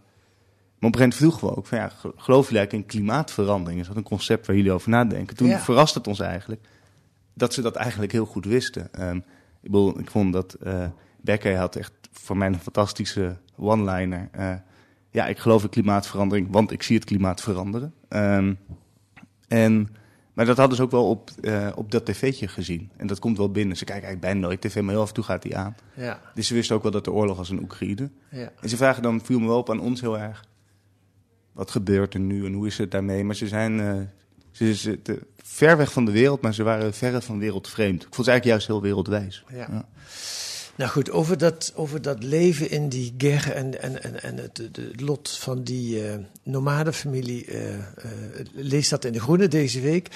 [0.89, 3.81] op een gegeven moment vroegen we ook, van, ja, ge- geloven jullie eigenlijk in klimaatverandering?
[3.81, 5.35] Is dat een concept waar jullie over nadenken?
[5.35, 5.59] Toen Ja.
[5.59, 6.61] verraste het ons eigenlijk
[7.33, 8.93] dat ze dat eigenlijk heel goed wisten.
[8.93, 9.15] Ehm,
[9.61, 10.57] ik, bedoel, ik vond dat
[11.21, 14.29] Becker had echt voor mij een fantastische one-liner.
[14.31, 14.53] Eh,
[15.09, 17.93] ja, ik geloof in klimaatverandering, want ik zie het klimaat veranderen.
[18.07, 18.53] Ehm,
[19.47, 19.95] en,
[20.33, 22.89] maar dat hadden ze ook wel op, eh, op dat tv'tje gezien.
[22.97, 23.77] En dat komt wel binnen.
[23.77, 25.75] Ze kijken eigenlijk bijna nooit tv, maar heel af en toe gaat die aan.
[25.93, 26.21] Ja.
[26.33, 28.09] Dus ze wisten ook wel dat er oorlog was in Oekraïne.
[28.29, 28.51] Ja.
[28.61, 30.45] En ze vragen dan, viel me wel op aan ons heel erg.
[31.51, 33.23] Wat gebeurt er nu en hoe is het daarmee?
[33.23, 34.01] Maar ze zijn eh,
[34.55, 38.01] ze zitten ver weg van de wereld, maar ze waren verre van wereldvreemd.
[38.01, 39.43] Ik vond ze eigenlijk juist heel wereldwijs.
[39.49, 39.67] Ja.
[39.71, 39.87] Ja.
[40.77, 44.61] Nou goed, over dat, over dat leven in die ger en, en, en, en het,
[45.01, 47.45] lot van die eh nomadenfamilie.
[47.45, 47.81] eh, eh,
[48.53, 50.07] lees dat in De Groene deze week.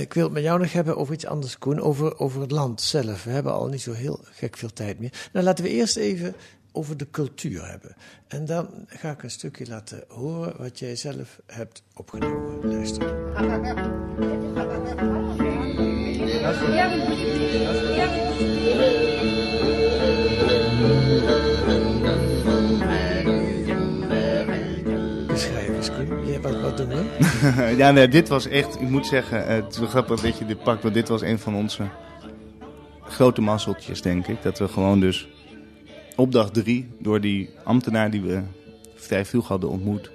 [0.00, 1.80] Ik wil het met jou nog hebben over iets anders, Koen.
[1.80, 3.24] Over, over het land zelf.
[3.24, 5.28] We hebben al niet zo heel gek veel tijd meer.
[5.32, 6.34] Nou, laten we eerst even
[6.72, 7.96] over de cultuur hebben.
[8.28, 12.68] En dan ga ik een stukje laten horen wat jij zelf hebt opgenomen.
[12.68, 13.12] Luister.
[26.44, 27.06] Koen.
[27.76, 30.46] Ja, nee, dit was echt, ik moet zeggen, eh, het is wel grappig dat je
[30.46, 31.88] dit pakt, want dit was een van onze
[33.02, 34.42] grote mazzeltjes, denk ik.
[34.42, 35.28] Dat we gewoon dus
[36.16, 38.42] op dag drie, door die ambtenaar die we
[38.94, 40.10] vrij vroeg hadden ontmoet,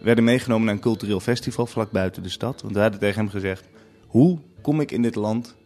[0.00, 2.62] werden meegenomen naar een cultureel festival vlak buiten de stad.
[2.62, 3.64] Want we hadden tegen hem gezegd,
[4.06, 5.56] hoe kom ik in dit land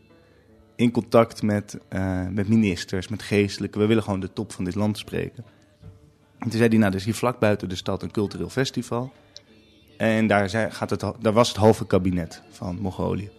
[0.77, 3.81] in contact met, eh, met ministers, met geestelijken?
[3.81, 5.44] We willen gewoon de top van dit land spreken.
[6.38, 9.12] En toen zei hij, nou, er is hier vlak buiten de stad een cultureel festival.
[9.96, 13.31] En daar, gaat het, daar was het halve kabinet van Mongolië.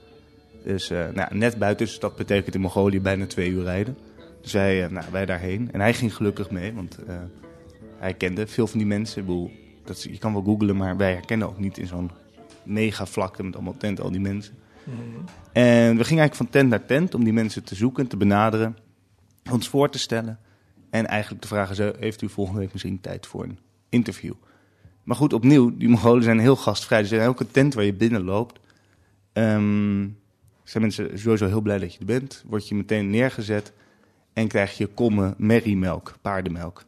[0.64, 3.98] Dus eh, nou, net buiten de stad betekent in Mongolië bijna twee uur rijden.
[4.42, 5.70] Dus wij, eh, nou, wij daarheen.
[5.72, 7.16] En hij ging gelukkig mee, want eh,
[7.98, 9.20] hij kende veel van die mensen.
[9.22, 9.52] Ik bedoel,
[9.86, 12.12] dat, is- je kan wel googlen, maar wij herkennen ook niet in zo'n
[12.64, 14.54] mega vlakte met allemaal tenten al die mensen.
[15.52, 18.78] En we gingen eigenlijk van tent naar tent om die mensen te zoeken, te benaderen,
[19.52, 20.40] ons voor te stellen.
[20.90, 24.34] En eigenlijk te vragen, heeft u volgende week misschien tijd voor een interview?
[25.04, 27.02] Maar goed, opnieuw, die Mongolen zijn heel gastvrij.
[27.02, 28.60] Dus in elke tent waar je binnenloopt,
[29.34, 30.08] ehm,
[30.64, 32.44] zijn mensen sowieso heel blij dat je er bent.
[32.48, 33.72] Word je meteen neergezet
[34.34, 36.84] en krijg je kommen merriemelk, paardenmelk.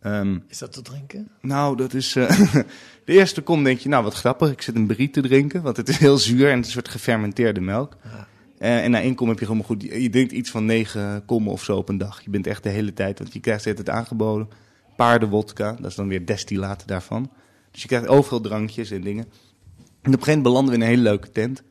[0.00, 1.28] Ehm, Is dat te drinken?
[1.40, 2.16] nou, dat is.
[2.16, 2.28] eh,
[3.04, 5.76] de eerste kom denk je, nou wat grappig, ik zit een brie te drinken, want
[5.76, 7.96] het is heel zuur en het is een soort gefermenteerde melk.
[8.04, 8.26] Ja.
[8.58, 9.82] Eh, en na één kom heb je gewoon goed.
[9.82, 12.20] Je je drinkt iets van negen kommen of zo op een dag.
[12.22, 14.48] Je bent echt de hele tijd, want je krijgt het aangeboden.
[14.96, 17.30] Paardenwodka, dat is dan weer destillaten daarvan.
[17.70, 19.24] Dus je krijgt overal drankjes en dingen.
[19.24, 19.30] En
[20.12, 21.62] op een gegeven moment belanden we in een hele leuke tent.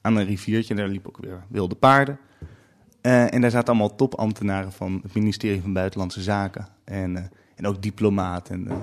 [0.00, 2.18] Aan een riviertje, en daar liepen ook weer wilde paarden.
[3.00, 6.68] Eh, en daar zaten allemaal topambtenaren van het ministerie van Buitenlandse Zaken.
[6.84, 7.24] En, eh,
[7.54, 8.54] en ook diplomaten.
[8.54, 8.76] En, eh,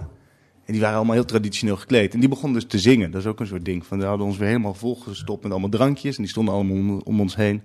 [0.66, 2.14] en die waren allemaal heel traditioneel gekleed.
[2.14, 3.12] En die begonnen dus te zingen.
[3.12, 3.86] Dat is ook een soort ding.
[3.86, 6.16] Van, we hadden ons weer helemaal volgestopt met allemaal drankjes.
[6.16, 7.62] En die stonden allemaal om ons heen.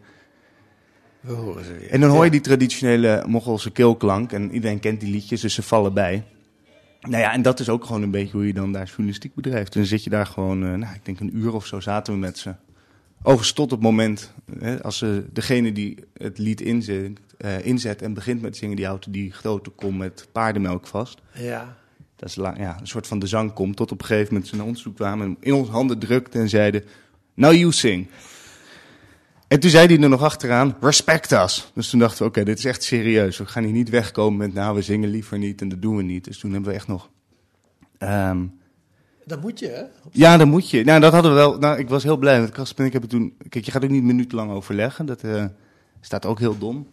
[1.20, 1.90] We horen ze weer.
[1.90, 4.32] En dan hoor je die traditionele Mongoolse keelklank.
[4.32, 6.24] En iedereen kent die liedjes, dus ze vallen bij.
[7.00, 9.74] Nou ja, en dat is ook gewoon een beetje hoe je dan daar journalistiek bedrijft.
[9.74, 12.12] En dan zit je daar gewoon, eh, nou, ik denk een uur of zo zaten
[12.12, 12.54] we met ze.
[13.22, 18.14] Overigens tot het moment, hè, als ze, degene die het lied inzet, eh, inzet en
[18.14, 21.20] begint met zingen, die houdt die grote kom met paardenmelk vast.
[21.34, 21.76] Ja.
[22.16, 23.76] Dat is la- ja, een soort van de zang komt.
[23.76, 26.40] Tot op een gegeven moment ze naar ons toe kwamen en in onze handen drukten
[26.40, 26.84] en zeiden:
[27.34, 28.08] Now you sing.
[29.48, 31.70] En toen zei hij er nog achteraan, respect us.
[31.74, 33.38] Dus toen dachten we, oké, dit is echt serieus.
[33.38, 36.02] We gaan hier niet wegkomen met, nou, we zingen liever niet en dat doen we
[36.02, 36.24] niet.
[36.24, 37.10] Dus toen hebben we echt nog...
[37.98, 38.44] ehm,
[39.24, 39.82] Dat moet je, hè?
[40.12, 40.84] ja, dan moet je.
[40.84, 41.58] Nou, dat hadden we wel.
[41.58, 42.38] Nou, ik was heel blij.
[42.38, 43.34] Want Kasper en ik hebben toen.
[43.48, 45.06] Kijk, je gaat ook niet minutenlang overleggen.
[45.06, 45.44] Dat eh,
[46.00, 46.88] staat ook heel dom.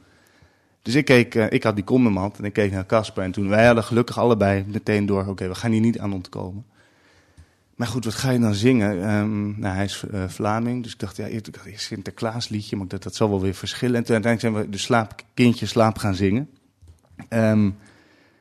[0.82, 2.86] Dus ik keek, eh, ik had die kom in mijn hand en ik keek naar
[2.86, 3.24] Casper.
[3.24, 5.26] En toen wij hadden gelukkig allebei meteen door.
[5.28, 6.66] Oké, we gaan hier niet aan ontkomen.
[7.76, 9.04] Maar goed, wat ga je dan zingen?
[9.04, 12.50] Ehm, nou, hij is eh, Vlaming, dus ik dacht, ja, eerst ik dacht, eerst Sinterklaas
[12.50, 13.96] liedje, maar dat, dat zal wel weer verschillen.
[13.96, 16.50] En toen uiteindelijk zijn we de slaap, kindje slaap gaan zingen.
[17.30, 17.64] Ehm,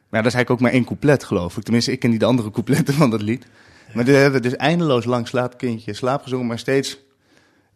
[0.09, 1.63] maar dat is eigenlijk ook maar één couplet, geloof ik.
[1.63, 3.47] Tenminste, ik ken niet de andere coupletten van dat lied.
[3.95, 6.99] Maar we hebben dus eindeloos lang slaapkindje slaap gezongen, maar steeds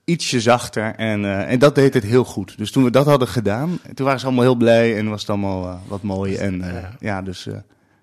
[0.04, 0.94] ietsje zachter.
[0.94, 2.58] En, eh, en dat deed het heel goed.
[2.58, 5.30] Dus toen we dat hadden gedaan, toen waren ze allemaal heel blij en was het
[5.30, 6.36] allemaal eh, wat mooi.
[6.36, 6.96] En Ja.
[7.00, 7.48] ja, dus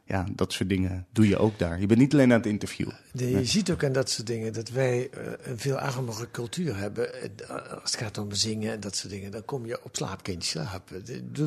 [0.08, 1.80] ja, dat soort dingen doe je ook daar.
[1.80, 2.94] Je bent niet alleen aan het interviewen.
[3.13, 7.13] Je ziet ook aan dat soort dingen dat wij eh, een veel armere cultuur hebben.
[7.13, 7.50] Eh,
[7.82, 11.04] Als het gaat om zingen en dat soort dingen, dan kom je op slaapkindje slapen.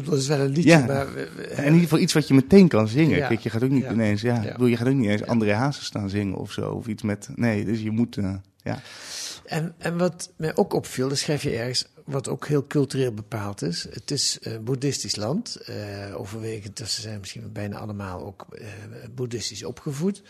[0.07, 0.85] Dat is wel een liedje, Ja.
[0.87, 1.17] maar...
[1.17, 3.17] En in ieder geval iets wat je meteen kan zingen.
[3.17, 3.27] Ja.
[3.29, 3.93] Kijk, je gaat ook niet Ja.
[3.93, 6.71] ineens, ja, bedoel, je gaat ook niet eens André Hazes staan zingen of zo.
[6.71, 8.81] Of iets met, nee, dus je moet, eh, ja.
[9.49, 13.63] En, en wat mij ook opviel, dat schrijf je ergens, wat ook heel cultureel bepaald
[13.63, 13.87] is.
[13.91, 15.57] Het is een boeddhistisch land.
[15.57, 18.67] eh overwegend, dus ze zijn misschien bijna allemaal ook eh,
[19.15, 20.23] boeddhistisch opgevoed.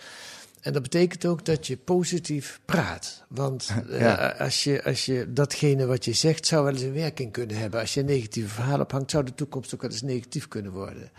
[0.61, 3.25] En dat betekent ook dat je positief praat.
[3.29, 7.33] Want eh, als, je, als je datgene wat je zegt, zou wel eens een werking
[7.33, 7.81] kunnen hebben.
[7.81, 11.11] Als je een negatieve verhaal ophangt, zou de toekomst ook wel eens negatief kunnen worden.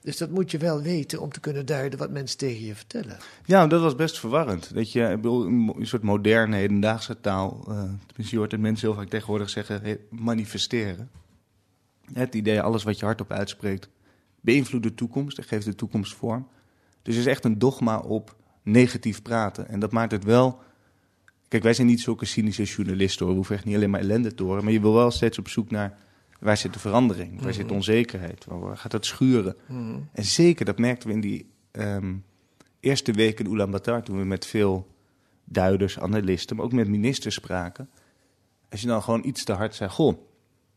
[0.00, 3.16] Dus dat moet je wel weten om te kunnen duiden wat mensen tegen je vertellen.
[3.44, 4.74] Ja, dat was best verwarrend.
[4.74, 7.64] Dat je, een soort moderne, hedendaagse taal.
[7.68, 7.74] eh
[8.06, 11.10] tenminste, je hoort het mensen heel vaak tegenwoordig zeggen, manifesteren.
[12.12, 13.88] Het idee, alles wat je hardop uitspreekt,
[14.40, 16.48] beïnvloedt de toekomst en geeft de toekomst vorm.
[17.02, 19.68] Dus het is echt een dogma op negatief praten.
[19.68, 20.60] En dat maakt het wel...
[21.48, 23.28] Kijk, wij zijn niet zulke cynische journalisten hoor.
[23.28, 24.64] We hoeven echt niet alleen maar ellende te horen.
[24.64, 25.98] Maar je wil wel steeds op zoek naar
[26.40, 27.42] waar zit de verandering?
[27.42, 28.44] Waar zit de onzekerheid?
[28.44, 29.56] Waar gaat het schuren?
[30.12, 32.14] En zeker, dat merkten we in die ehm,
[32.80, 34.02] eerste week in Ulaanbaatar...
[34.02, 34.88] toen we met veel
[35.44, 37.90] duiders, analisten, maar ook met ministers spraken.
[38.70, 40.18] Als je dan gewoon iets te hard zei, goh,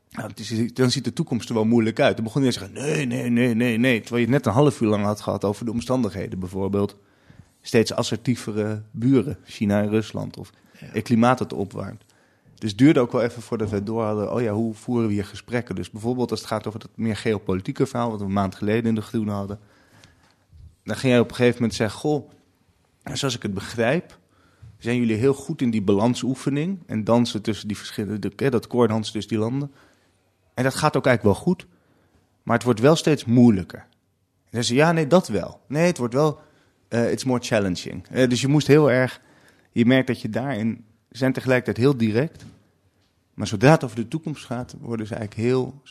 [0.10, 2.16] nou, is, dan ziet de toekomst er wel moeilijk uit.
[2.16, 4.02] Dan begon je te zeggen, nee, nee, nee, nee, nee.
[4.02, 6.40] Terwijl je het net een half uur lang had gehad over de omstandigheden.
[6.40, 6.98] Bijvoorbeeld
[7.68, 10.38] steeds assertievere buren, China en Rusland.
[10.38, 12.06] Of het klimaat dat opwarmt.
[12.56, 15.14] Dus het duurde ook wel even voordat we door hadden, oh ja, hoe voeren we
[15.14, 15.76] hier gesprekken?
[15.76, 18.86] Dus bijvoorbeeld als het gaat over dat meer geopolitieke verhaal, wat we een maand geleden
[18.86, 19.60] in de groene hadden.
[20.84, 22.30] Dan ging jij op een gegeven moment zeggen, goh,
[23.14, 24.18] zoals ik het begrijp,
[24.78, 29.32] zijn jullie heel goed in die balansoefening en dansen tussen die verschillende, dat koorddansen tussen
[29.32, 29.72] die landen.
[30.54, 31.68] En dat gaat ook eigenlijk wel goed,
[32.44, 33.80] maar het wordt wel steeds moeilijker.
[33.80, 35.62] En dan zei ze, ja, nee, dat wel.
[35.68, 36.40] Nee, het wordt wel,
[36.96, 38.08] eh it's more challenging.
[38.10, 39.22] Eh, dus je moest heel erg,
[39.72, 42.46] je merkt dat je daarin, ze zijn tegelijkertijd heel direct,
[43.34, 45.82] maar zodra het over de toekomst gaat, worden ze eigenlijk heel,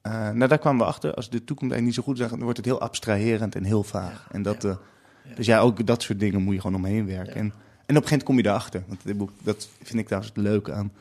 [0.00, 2.42] eh, nou daar kwamen we achter, als de toekomst eigenlijk niet zo goed is, dan
[2.42, 4.28] wordt het heel abstraherend en heel vaag.
[4.30, 4.78] en dat,
[5.36, 7.34] dus ja, ook dat soort dingen moet je gewoon omheen werken.
[7.34, 7.52] En,
[7.86, 8.84] en op een gegeven moment kom je erachter.
[8.86, 10.92] Want dit boek, dat vind ik trouwens het leuke aan.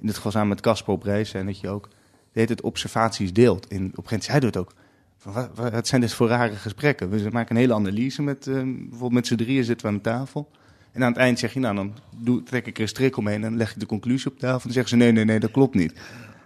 [0.00, 1.34] In dit geval samen met Casper op reis.
[1.34, 3.68] En dat je ook de hele tijd observaties deelt.
[3.68, 4.74] En op een gegeven moment hij het ook.
[5.18, 7.10] Van, wat, zijn dit voor rare gesprekken?
[7.10, 10.50] We maken een hele analyse met, eh, bijvoorbeeld met z'n drieën zitten we aan tafel.
[10.92, 13.44] En aan het eind zeg je, nou dan doe, trek ik er een strik omheen
[13.44, 14.56] en leg ik de conclusie op tafel.
[14.56, 15.92] En dan zeggen ze, nee, nee, nee, dat klopt niet.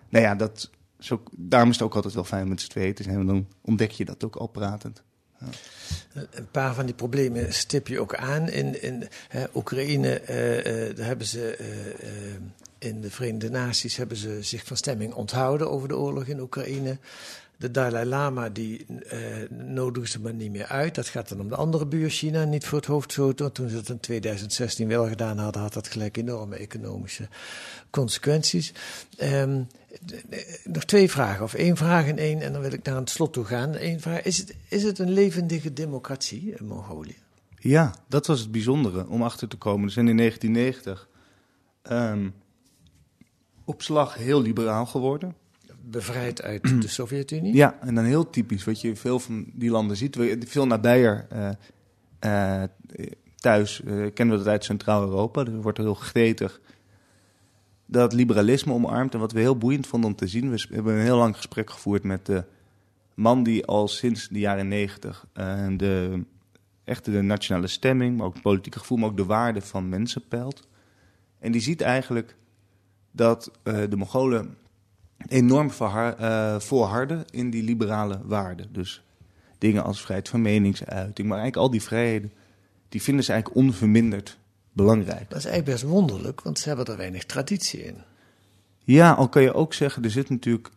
[0.09, 3.03] Nou ja, dat, is daarom is het ook altijd wel fijn met z'n tweeën te
[3.03, 3.17] zijn.
[3.17, 5.03] Want dan ontdek je dat ook al pratend.
[6.13, 8.49] Een paar van die problemen stip je ook aan.
[8.49, 12.41] In, in hè, Oekraïne, eh, eh, daar hebben ze eh, eh,
[12.79, 16.99] in de Verenigde Naties hebben ze zich van stemming onthouden over de oorlog in Oekraïne.
[17.63, 19.19] De Dalai Lama die eh
[19.51, 20.95] nodigen ze maar niet meer uit.
[20.95, 23.33] Dat gaat dan om de andere buur China, niet voor het hoofd zo.
[23.33, 27.29] Toen ze dat in 2016 wel gedaan hadden, had dat gelijk enorme economische
[27.91, 28.73] consequenties.
[29.17, 29.63] Ehm,
[30.65, 33.33] nog twee vragen, of één vraag en één, en dan wil ik naar het slot
[33.33, 33.75] toe gaan.
[33.75, 37.17] Eén vraag, is het, is het een levendige democratie in Mongolië?
[37.59, 39.87] Ja, dat was het bijzondere om achter te komen.
[39.87, 41.09] Dus in 1990
[41.83, 42.29] ehm,
[43.65, 45.42] op slag heel liberaal geworden.
[45.85, 47.55] Bevrijd uit de Sovjet-Unie?
[47.55, 50.19] Ja, en dan heel typisch wat je veel van die landen ziet.
[50.47, 51.51] Veel nabijer eh,
[52.19, 52.69] eh,
[53.43, 55.45] thuis eh, kennen we dat uit Centraal-Europa.
[55.45, 56.61] Er wordt er heel gretig
[57.87, 59.15] dat liberalisme omarmt.
[59.15, 61.71] En wat we heel boeiend vonden om te zien, we hebben een heel lang gesprek
[61.71, 62.45] gevoerd met de
[63.15, 66.25] man die al sinds de jaren negentig eh, de
[66.85, 70.23] echt de nationale stemming, maar ook het politieke gevoel, maar ook de waarde van mensen
[70.29, 70.69] peilt.
[71.39, 72.37] En die ziet eigenlijk
[73.11, 74.57] dat de Mongolen
[75.29, 78.67] enorm eh, volharden in die liberale waarden.
[78.73, 79.03] Dus
[79.59, 82.33] dingen als vrijheid van meningsuiting, maar eigenlijk al die vrijheden,
[82.89, 84.39] die vinden ze eigenlijk onverminderd
[84.73, 85.29] belangrijk.
[85.31, 87.97] Dat is eigenlijk best wonderlijk, want ze hebben er weinig traditie in.
[88.85, 90.71] Ja, al kan je ook zeggen, er zit natuurlijk...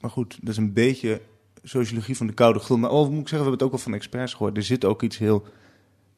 [0.00, 1.20] Maar goed, dat is een beetje
[1.62, 2.80] sociologie van de koude grond.
[2.80, 4.56] Maar oh, moet ik zeggen, we hebben het ook al van experts gehoord.
[4.56, 5.46] Er zit ook iets heel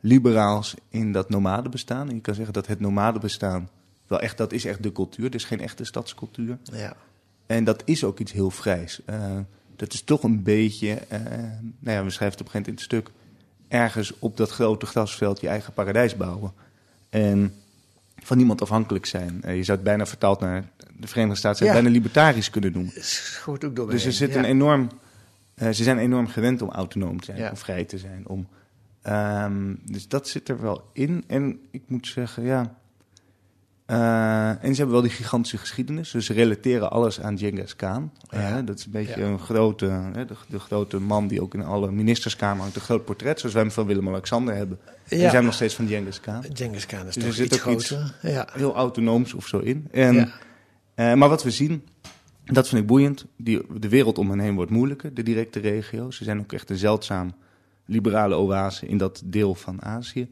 [0.01, 2.09] liberaals in dat nomadenbestaan.
[2.09, 3.68] En je kan zeggen dat het nomadenbestaan...
[4.07, 5.25] Wel echt, dat is echt de cultuur.
[5.25, 6.59] Het is geen echte stadscultuur.
[6.62, 6.97] Ja.
[7.46, 9.00] En dat is ook iets heel vrijs.
[9.11, 9.38] Uh,
[9.76, 10.88] dat is toch een beetje...
[11.12, 11.18] Uh,
[11.78, 13.11] nou ja, we schrijven het op een gegeven moment in het stuk...
[13.68, 16.52] ergens op dat grote grasveld je eigen paradijs bouwen.
[17.09, 17.55] En
[18.22, 19.42] van niemand afhankelijk zijn.
[19.44, 20.64] Uh, je zou het bijna vertaald naar
[20.96, 21.66] de Verenigde Staten...
[21.66, 21.72] Ja.
[21.72, 22.92] bijna libertarisch kunnen noemen.
[23.42, 24.38] Goed ook door dus er zit ja.
[24.38, 24.88] een enorm...
[25.57, 27.50] ze zijn enorm gewend om autonoom te zijn, ja.
[27.50, 28.28] om vrij te zijn.
[28.28, 28.48] Om,
[29.07, 31.24] um, dus dat zit er wel in.
[31.26, 32.81] En ik moet zeggen, ja...
[33.92, 36.11] Uh, en ze hebben wel die gigantische geschiedenis.
[36.11, 38.12] Dus ze relateren alles aan Genghis Khan.
[38.28, 38.59] Ja.
[38.59, 39.26] Uh, dat is een beetje ja.
[39.26, 42.76] een grote, uh, de, de, grote man die ook in alle ministerskamer hangt.
[42.76, 44.78] Een groot portret, zoals wij hem van Willem-Alexander hebben.
[45.09, 45.16] Ja.
[45.16, 46.44] Die zijn nog steeds van Genghis Khan.
[46.52, 47.81] Genghis Khan is dus toch er zit ook groter.
[47.81, 48.48] Iets ja.
[48.52, 49.88] heel autonooms of zo in.
[49.90, 50.33] En,
[50.94, 51.85] maar wat we zien,
[52.44, 53.26] dat vind ik boeiend.
[53.37, 56.16] Die, de wereld om hen heen wordt moeilijker, de directe regio's.
[56.16, 57.35] Ze zijn ook echt een zeldzaam
[57.87, 60.28] liberale oase in dat deel van Azië.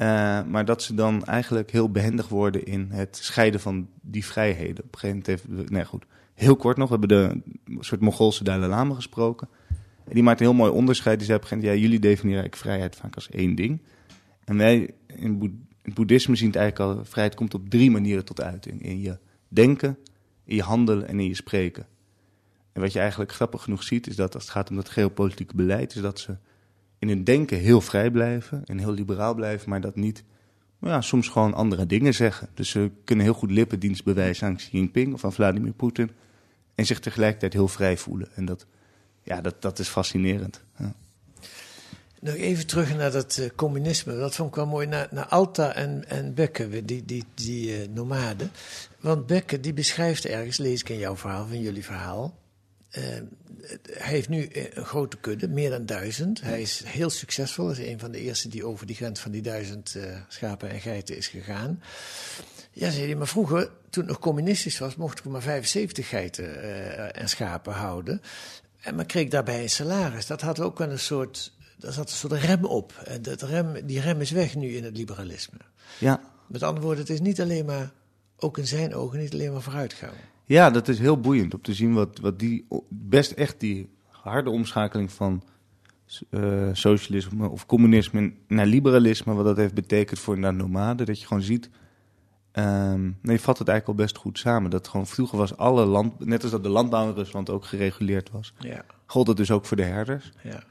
[0.00, 0.06] Uh,
[0.44, 4.84] maar dat ze dan eigenlijk heel behendig worden in het scheiden van die vrijheden.
[4.84, 7.42] Op een gegeven moment heeft, nee goed, heel kort nog, we hebben de
[7.80, 9.48] soort Mongoolse Dalai Lama gesproken.
[10.04, 11.16] En die maakt een heel mooi onderscheid.
[11.16, 13.82] Die zei op een gegeven moment, ja, jullie definiëren eigenlijk vrijheid vaak als één ding.
[14.44, 18.40] En wij in het boeddhisme zien het eigenlijk al, vrijheid komt op drie manieren tot
[18.40, 18.82] uiting.
[18.82, 19.98] In je denken,
[20.44, 21.86] in je handelen en in je spreken.
[22.72, 25.56] En wat je eigenlijk grappig genoeg ziet, is dat als het gaat om dat geopolitieke
[25.56, 26.36] beleid, is dat ze
[27.00, 30.24] in hun denken heel vrij blijven en heel liberaal blijven, maar dat niet
[30.80, 32.48] ja, soms gewoon andere dingen zeggen.
[32.54, 36.10] Dus ze kunnen heel goed lippendienst bewijzen aan Xi Jinping of aan Vladimir Poetin
[36.74, 38.28] en zich tegelijkertijd heel vrij voelen.
[38.34, 38.66] En dat,
[39.22, 40.60] ja, dat, dat is fascinerend.
[40.78, 40.94] Ja.
[42.20, 44.16] Nog even terug naar dat uh, communisme.
[44.16, 44.86] Dat vond ik wel mooi.
[44.86, 48.50] Naar, naar Alta en, en Bekke, die, die, die uh, nomaden.
[49.00, 52.34] Want Bekke die beschrijft ergens, lees ik in jouw verhaal, van jullie verhaal.
[52.98, 53.04] Uh,
[53.90, 56.40] hij heeft nu een grote kudde, meer dan duizend.
[56.40, 57.66] Hij is heel succesvol.
[57.66, 60.70] Hij is een van de eerste die over die grens van die duizend uh, schapen
[60.70, 61.82] en geiten is gegaan.
[62.72, 66.44] Ja, zei hij, maar vroeger, toen het nog communistisch was, mocht ik maar 75 geiten
[66.44, 68.22] uh, en schapen houden.
[68.80, 70.26] En maar kreeg daarbij een salaris.
[70.26, 72.92] Dat had ook wel een soort, daar zat een soort rem op.
[73.04, 75.58] En dat rem, die rem is weg nu in het liberalisme.
[75.98, 76.20] Ja.
[76.46, 77.92] Met andere woorden, het is niet alleen maar,
[78.36, 80.14] ook in zijn ogen, niet alleen maar vooruitgang.
[80.50, 84.50] Ja, dat is heel boeiend om te zien wat, wat die best echt die harde
[84.50, 85.42] omschakeling van
[86.30, 91.06] uh, socialisme of communisme naar liberalisme, wat dat heeft betekend voor de nomaden.
[91.06, 91.70] Dat je gewoon ziet,
[92.52, 94.70] um, nee, je vat het eigenlijk al best goed samen.
[94.70, 98.30] Dat gewoon vroeger was alle land, net als dat de landbouw in Rusland ook gereguleerd
[98.30, 98.84] was, ja.
[99.06, 100.32] gold het dus ook voor de herders.
[100.42, 100.62] Ja.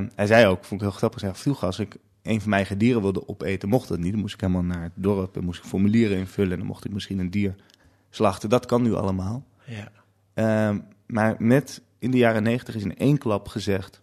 [0.00, 2.60] Uh, hij zei ook, vond ik heel grappig, zei, vroeger als ik een van mijn
[2.60, 4.12] eigen dieren wilde opeten, mocht dat niet.
[4.12, 6.84] Dan moest ik helemaal naar het dorp en moest ik formulieren invullen en dan mocht
[6.84, 7.54] ik misschien een dier
[8.10, 8.48] slachten.
[8.48, 9.44] Dat kan nu allemaal.
[9.64, 9.90] Ja.
[10.34, 14.02] Uh, maar met in de jaren negentig is in één klap gezegd: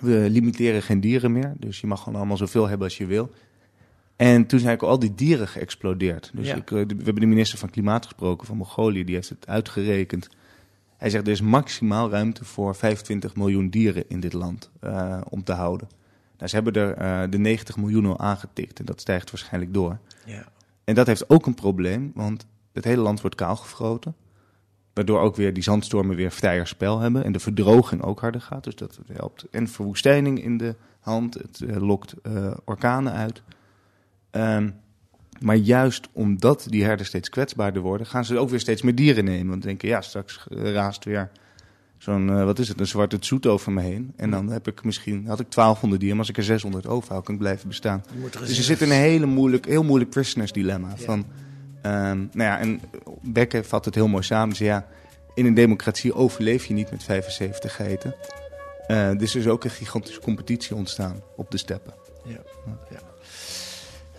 [0.00, 1.54] we limiteren geen dieren meer.
[1.58, 3.30] Dus je mag gewoon allemaal zoveel hebben als je wil.
[4.16, 6.30] En toen zijn ook al die dieren geëxplodeerd.
[6.34, 6.54] Dus Ja.
[6.54, 10.28] ik, eh, we hebben de minister van Klimaat gesproken van Mongolië, die heeft het uitgerekend.
[10.96, 15.44] Hij zegt er is maximaal ruimte voor 25 miljoen dieren in dit land eh, om
[15.44, 15.88] te houden.
[16.36, 19.98] Nou, ze hebben er eh, de 90 miljoen al aangetikt en dat stijgt waarschijnlijk door.
[20.26, 20.44] Ja.
[20.84, 24.14] En dat heeft ook een probleem, want het hele land wordt kaalgefroten.
[24.92, 27.24] Waardoor ook weer die zandstormen weer vrijer spel hebben.
[27.24, 28.64] En de verdroging ook harder gaat.
[28.64, 29.46] Dus dat helpt.
[29.50, 31.34] En verwoestijning in de hand.
[31.34, 33.42] Het eh, lokt eh, orkanen uit.
[34.30, 34.70] Ehm,
[35.40, 39.24] maar juist omdat die herden steeds kwetsbaarder worden, gaan ze ook weer steeds meer dieren
[39.24, 39.48] nemen.
[39.48, 41.30] Want denken, ja, straks eh, raast weer
[41.98, 44.12] zo'n, wat is het, een zwarte zoet over me heen.
[44.16, 47.24] En dan heb ik misschien, had ik 1200 dieren, maar als ik er 600 overhoud,
[47.24, 48.04] kan ik blijven bestaan.
[48.32, 50.96] Er Dus je zit in een hele moeilijk, heel moeilijk prisoners dilemma.
[50.96, 51.24] Van,
[51.90, 52.80] nou ja, en
[53.20, 54.56] Bekke vat het heel mooi samen.
[54.56, 54.86] Ze ja,
[55.34, 58.14] in een democratie overleef je niet met 75 geiten.
[58.86, 61.94] Eh, dus er is ook een gigantische competitie ontstaan op de steppen.
[62.24, 62.40] Ja.
[62.90, 63.13] ja.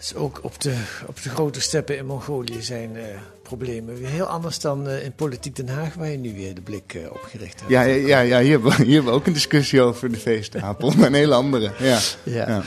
[0.06, 3.04] Dus ook op de, op de grote steppen in Mongolië zijn eh,
[3.44, 6.62] problemen weer heel anders dan eh, in politiek Den Haag, waar je nu weer de
[6.62, 7.72] blik eh, op gericht hebt.
[7.72, 10.18] Ja, ja, ja, ja hier, hebben we, hier hebben we ook een discussie over de
[10.18, 11.72] veestapel, maar een hele andere.
[11.80, 12.00] Ja.
[12.24, 12.50] Ja.
[12.50, 12.64] Ja.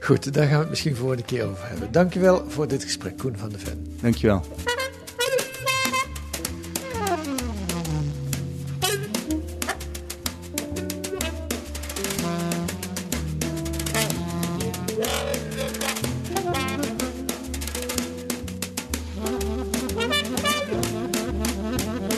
[0.00, 1.92] Goed, daar gaan we het misschien voor een keer over hebben.
[1.92, 3.98] Dankjewel voor dit gesprek, Koen van de Ven.
[4.00, 4.44] Dankjewel.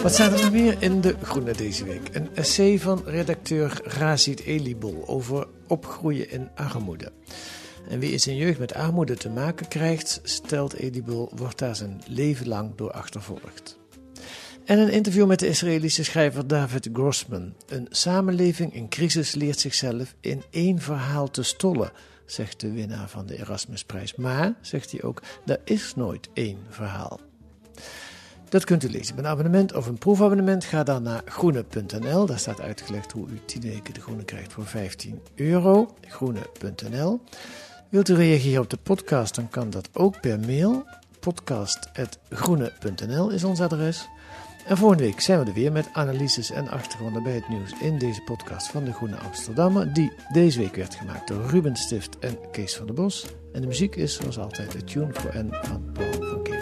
[0.03, 2.15] Wat staat er nog in De Groene deze week?
[2.15, 7.13] Een essay van redacteur Razid Elibol over opgroeien in armoede.
[7.89, 12.03] En wie in zijn jeugd met armoede te maken krijgt, stelt Elibol, wordt daar zijn
[12.07, 13.79] leven lang door achtervolgd.
[14.65, 17.55] En een interview met de Israëlische schrijver David Grossman.
[17.69, 21.93] Een samenleving in crisis leert zichzelf in één verhaal te stollen,
[22.27, 24.15] zegt de winnaar van de Erasmusprijs.
[24.15, 27.21] Maar, zegt hij ook, er is nooit één verhaal.
[28.53, 30.65] Dat kunt u lezen een abonnement of een proefabonnement.
[30.65, 32.27] Ga dan naar groene.nl.
[32.27, 35.95] Daar staat uitgelegd hoe u 10 weken de groene krijgt voor 15 euro.
[36.09, 37.21] Groene.nl.
[37.89, 40.85] Wilt u reageren op de podcast, dan kan dat ook per mail.
[41.21, 44.09] Podcast.groene.nl is ons adres.
[44.67, 47.99] En volgende week zijn we er weer met analyses en achtergronden bij het nieuws in
[47.99, 52.39] deze podcast van de Groene Amsterdammer, die deze week werd gemaakt door Ruben Stift en
[52.51, 53.27] Kees van der Bos.
[53.53, 56.62] En de muziek is zoals altijd de Tune for N van Paul van Kevenaren.